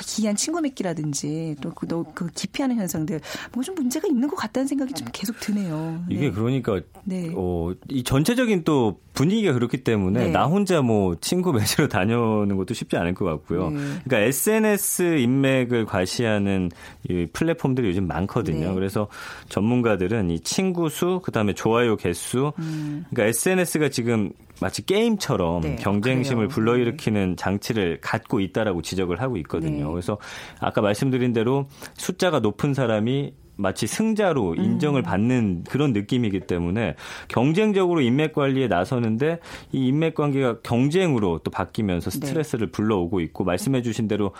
기이한 0.00 0.36
친구 0.36 0.60
맺기라든지 0.60 1.56
또그 1.62 1.86
그 2.14 2.26
기피하는 2.34 2.76
현상들 2.76 3.20
뭐좀 3.52 3.74
문제가 3.74 4.06
있는 4.06 4.28
것 4.28 4.36
같다는 4.36 4.66
생각이 4.68 4.92
좀 4.92 5.08
계속 5.12 5.40
드네요. 5.40 6.04
이게 6.08 6.28
네. 6.28 6.30
그러니까 6.30 6.80
네. 7.04 7.32
어, 7.34 7.72
이 7.88 8.04
전체적인 8.04 8.64
또 8.64 9.00
분위기가 9.12 9.52
그렇기 9.52 9.82
때문에 9.82 10.26
네. 10.26 10.30
나 10.30 10.46
혼자 10.46 10.82
뭐 10.82 11.16
친구 11.20 11.52
맺으러 11.52 11.88
다녀오는 11.88 12.56
것도 12.56 12.74
쉽지 12.74 12.96
않을 12.96 13.14
것 13.14 13.24
같고요. 13.24 13.70
네. 13.70 13.76
그러니까 14.04 14.18
SNS 14.18 15.18
인맥을 15.18 15.86
과시하는 15.86 16.70
이 17.08 17.26
플랫폼들이 17.32 17.88
요즘 17.88 18.06
많거든요. 18.06 18.68
네. 18.68 18.74
그래서 18.74 19.08
전문가들은 19.48 20.30
이 20.30 20.40
친구 20.40 20.88
수, 20.88 21.20
그다음에 21.22 21.54
좋아요 21.54 21.96
개수, 21.96 22.52
음. 22.58 23.04
그러니까 23.10 23.28
SNS가 23.28 23.88
지금 23.88 24.32
마치 24.60 24.84
게임처럼 24.84 25.62
네. 25.62 25.76
경쟁심을 25.76 26.48
그래요. 26.48 26.54
불러일으키는 26.54 27.36
장치를 27.36 27.98
갖고 28.00 28.40
있다라고 28.40 28.82
지적을 28.82 29.20
하고 29.20 29.36
있거든요. 29.38 29.86
네. 29.86 29.90
그래서 29.90 30.18
아까 30.60 30.80
말씀드린 30.80 31.32
대로 31.32 31.66
숫자가 31.94 32.40
높은 32.40 32.74
사람이 32.74 33.32
마치 33.60 33.86
승자로 33.86 34.52
음. 34.52 34.64
인정을 34.64 35.02
받는 35.02 35.64
그런 35.68 35.92
느낌이기 35.92 36.40
때문에 36.40 36.96
경쟁적으로 37.28 38.00
인맥 38.00 38.32
관리에 38.32 38.68
나서는데 38.68 39.38
이 39.72 39.88
인맥 39.88 40.14
관계가 40.14 40.60
경쟁으로 40.62 41.40
또 41.44 41.50
바뀌면서 41.50 42.10
네. 42.10 42.16
스트레스를 42.26 42.68
네. 42.68 42.72
불러오고 42.72 43.20
있고 43.20 43.44
말씀해 43.44 43.82
주신 43.82 44.08
대로 44.08 44.32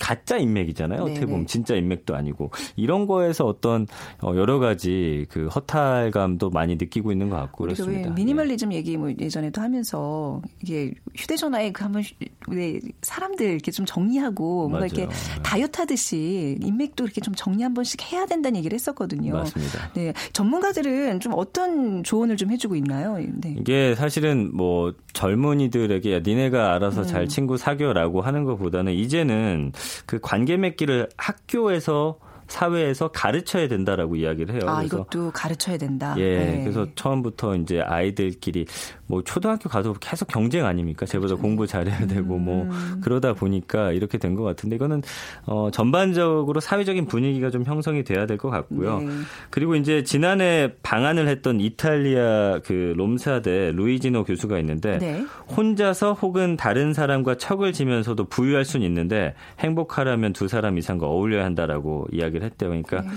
가짜 0.00 0.36
인맥이잖아요. 0.36 1.02
어떻게 1.02 1.20
네네. 1.20 1.26
보면 1.26 1.46
진짜 1.46 1.74
인맥도 1.74 2.14
아니고 2.14 2.50
이런 2.76 3.06
거에서 3.06 3.46
어떤 3.46 3.86
어, 4.22 4.34
여러 4.36 4.58
가지 4.58 5.26
그 5.30 5.46
허탈감도 5.48 6.50
많이 6.50 6.76
느끼고 6.76 7.12
있는 7.12 7.30
것 7.30 7.36
같고 7.36 7.64
그렇습니다. 7.64 8.10
미니멀리즘 8.10 8.70
네. 8.70 8.76
얘기 8.76 8.96
뭐 8.96 9.10
예전에도 9.18 9.60
하면서 9.60 10.40
이게 10.62 10.92
휴대전화에 11.14 11.72
그 11.72 11.82
한번 11.82 12.02
왜 12.48 12.80
사람들 13.02 13.46
이렇게 13.46 13.70
좀 13.70 13.86
정리하고 13.86 14.68
뭔가 14.68 14.86
이렇게 14.86 15.06
네. 15.06 15.42
다이어트 15.42 15.80
하듯이 15.80 16.58
인맥도 16.60 17.04
이렇게 17.04 17.20
좀 17.20 17.34
정리 17.34 17.62
한 17.62 17.74
번씩 17.74 18.12
해야 18.12 18.26
된다는 18.26 18.58
얘기를 18.58 18.74
했었거든요. 18.74 19.32
맞습니다. 19.32 19.92
네, 19.94 20.12
전문가들은 20.32 21.20
좀 21.20 21.32
어떤 21.34 22.02
조언을 22.04 22.36
좀 22.36 22.50
해주고 22.50 22.76
있나요? 22.76 23.16
네. 23.18 23.56
이게 23.58 23.94
사실은 23.94 24.50
뭐 24.54 24.92
젊은이들에게 25.12 26.12
야, 26.12 26.20
니네가 26.20 26.74
알아서 26.74 27.02
음. 27.02 27.06
잘 27.06 27.28
친구 27.28 27.56
사귀어라고 27.56 28.20
하는 28.20 28.44
것보다는 28.44 28.92
이제는 28.92 29.72
그 30.06 30.18
관계 30.20 30.56
맺기를 30.56 31.08
학교에서 31.16 32.18
사회에서 32.48 33.08
가르쳐야 33.08 33.68
된다라고 33.68 34.16
이야기를 34.16 34.54
해요. 34.54 34.62
아, 34.66 34.82
이것도 34.82 35.30
가르쳐야 35.32 35.76
된다. 35.76 36.14
예. 36.18 36.38
네. 36.38 36.60
그래서 36.62 36.86
처음부터 36.94 37.56
이제 37.56 37.80
아이들끼리 37.80 38.66
뭐 39.06 39.22
초등학교 39.22 39.68
가도 39.68 39.94
계속 40.00 40.28
경쟁 40.28 40.64
아닙니까? 40.66 41.06
쟤보다 41.06 41.28
그렇죠. 41.34 41.42
공부 41.42 41.66
잘해야 41.66 42.06
되고 42.06 42.38
뭐 42.38 42.64
음. 42.64 43.00
그러다 43.02 43.32
보니까 43.34 43.92
이렇게 43.92 44.18
된 44.18 44.36
것 44.36 44.42
같은데 44.42 44.76
이거는 44.76 45.02
어 45.46 45.70
전반적으로 45.72 46.60
사회적인 46.60 47.06
분위기가 47.06 47.48
좀 47.50 47.64
형성이 47.64 48.04
돼야 48.04 48.26
될 48.26 48.36
것 48.36 48.50
같고요. 48.50 48.98
네. 49.00 49.08
그리고 49.50 49.76
이제 49.76 50.02
지난해 50.04 50.74
방한을 50.82 51.26
했던 51.28 51.58
이탈리아 51.58 52.60
그 52.64 52.92
롬사대 52.96 53.72
루이지노 53.72 54.24
교수가 54.24 54.58
있는데 54.58 54.98
네. 54.98 55.24
혼자서 55.56 56.12
혹은 56.12 56.56
다른 56.58 56.92
사람과 56.92 57.36
척을 57.36 57.72
지면서도 57.72 58.24
부유할 58.24 58.64
수는 58.66 58.84
있는데 58.86 59.34
행복하려면 59.60 60.32
두 60.34 60.48
사람 60.48 60.76
이상과 60.76 61.06
어울려야 61.06 61.44
한다라고 61.46 62.06
이야기 62.12 62.35
이야기를 62.36 62.42
했대요. 62.44 62.70
그러니까 62.70 63.02
네. 63.02 63.08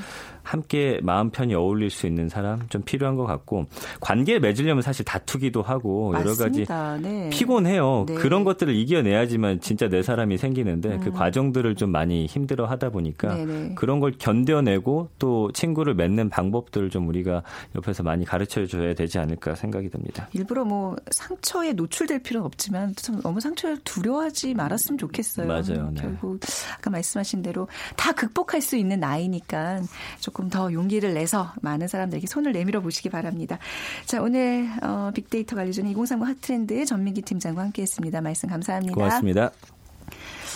함께 0.50 1.00
마음 1.04 1.30
편히 1.30 1.54
어울릴 1.54 1.92
수 1.92 2.08
있는 2.08 2.28
사람 2.28 2.68
좀 2.70 2.82
필요한 2.82 3.16
것 3.16 3.26
같고 3.26 3.68
관계에 4.00 4.40
맺으려면 4.40 4.82
사실 4.82 5.06
다투기도 5.06 5.62
하고 5.62 6.12
여러 6.16 6.30
맞습니다. 6.30 6.76
가지 6.76 7.04
네. 7.04 7.30
피곤해요. 7.30 8.06
네. 8.08 8.16
그런 8.16 8.44
것들을 8.44 8.76
이겨내야지만 8.76 9.62
진짜 9.62 9.88
내 9.88 10.02
사람이 10.02 10.40
생기는데 10.40 10.90
그 10.90 10.96
음. 10.96 11.00
그 11.02 11.12
과정들을 11.12 11.76
좀 11.76 11.92
많이 11.92 12.26
힘들어 12.26 12.66
하다 12.66 12.90
보니까 12.90 13.36
네네. 13.36 13.54
네. 13.54 13.76
그런 13.76 14.00
걸 14.00 14.14
견뎌내고 14.18 15.10
또 15.20 15.52
친구를 15.52 15.94
맺는 15.94 16.30
방법들을 16.30 16.90
좀 16.90 17.08
우리가 17.08 17.44
옆에서 17.76 18.02
많이 18.02 18.26
가르쳐 18.26 18.66
줘야 18.66 18.96
되지 18.96 19.20
않을까 19.20 19.54
생각이 19.54 19.90
듭니다. 19.90 20.30
일부러 20.34 20.66
뭐 20.66 20.96
상처에 21.12 21.74
노출될 21.74 22.24
필요는 22.24 22.46
없지만 22.48 22.96
너무 23.22 23.40
상처를 23.40 23.78
두려워하지 23.84 24.56
말았으면 24.56 24.98
좋겠어요. 24.98 25.46
맞아요. 25.46 25.92
네. 25.94 26.02
결국 26.02 26.40
아까 26.76 26.90
말씀하신 26.90 27.44
대로 27.44 27.68
다 27.96 28.14
극복할 28.14 28.62
수 28.62 28.76
있는 28.76 29.00
나이니까 29.00 29.82
조금 30.20 30.38
더 30.47 30.71
용기를 30.71 31.13
내서 31.13 31.54
많은 31.62 31.88
사람들에게 31.88 32.28
손을 32.28 32.54
내밀어 32.54 32.80
보시기 32.80 33.10
바랍니다. 33.10 33.58
자, 34.06 34.21
오늘 34.21 34.69
어, 34.82 35.12
빅데이터 35.13 35.56
관리 35.56 35.73
중에 35.73 35.89
2030 35.89 36.28
핫트렌드 36.28 36.86
전민기 36.86 37.21
팀장과 37.23 37.62
함께했습니다. 37.62 38.21
말씀 38.21 38.47
감사합니다. 38.47 38.93
고맙습니다. 38.93 39.52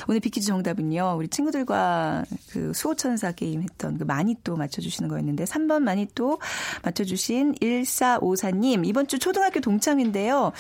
오늘 0.07 0.19
비키즈 0.19 0.47
정답은요. 0.47 1.15
우리 1.17 1.27
친구들과 1.27 2.23
그 2.49 2.73
수호천사 2.73 3.31
게임 3.31 3.62
했던 3.62 3.97
그 3.97 4.03
마니또 4.03 4.55
맞춰주시는 4.57 5.09
거였는데 5.09 5.43
3번 5.43 5.83
마니또 5.83 6.39
맞춰주신 6.83 7.55
1454님 7.55 8.86
이번 8.88 9.07
주 9.07 9.19
초등학교 9.19 9.59
동창인데요. 9.59 10.51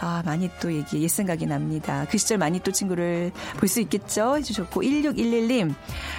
아 0.00 0.22
마니또 0.26 0.72
얘기 0.74 1.02
옛 1.02 1.08
생각이 1.08 1.46
납니다. 1.46 2.06
그 2.10 2.18
시절 2.18 2.38
마니또 2.38 2.72
친구를 2.72 3.32
볼 3.58 3.72
수 3.72 3.80
있겠죠 3.80 4.36
해주셨고 4.36 4.82
1611님 4.82 5.74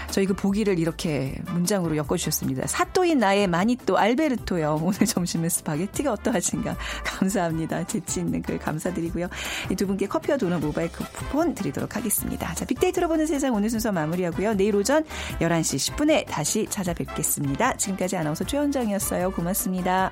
저희 0.10 0.26
그 0.26 0.34
보기를 0.34 0.80
이렇게 0.80 1.40
문장으로 1.52 1.96
엮어주셨습니다. 1.98 2.66
사또인 2.66 3.20
나의 3.20 3.46
마니또 3.46 3.98
알베르토요. 4.00 4.80
오늘 4.82 5.06
점심은 5.06 5.50
스파게티가 5.50 6.12
어떠하신가 6.14 6.76
감사합니다. 7.06 7.86
재치 7.86 8.22
있는 8.22 8.42
글 8.42 8.58
감사드리고요. 8.58 9.28
이 9.70 9.76
두 9.84 9.88
분께 9.88 10.08
커피와 10.08 10.38
도넛 10.38 10.62
모바일 10.62 10.90
쿠폰 10.92 11.54
드리도록 11.54 11.98
하겠 11.98 12.10
습니다. 12.44 12.54
자 12.54 12.66
빅데이터로 12.66 13.08
보는 13.08 13.26
세상 13.26 13.56
오늘 13.56 13.70
순서 13.70 13.92
마무리하고요. 13.92 14.56
내일 14.56 14.76
오전 14.76 15.04
11시 15.40 15.96
10분에 15.96 16.26
다시 16.28 16.68
찾아뵙겠습니다. 16.70 17.78
지금까지 17.78 18.18
아나운서 18.18 18.44
최현정이었어요. 18.44 19.32
고맙습니다. 19.32 20.12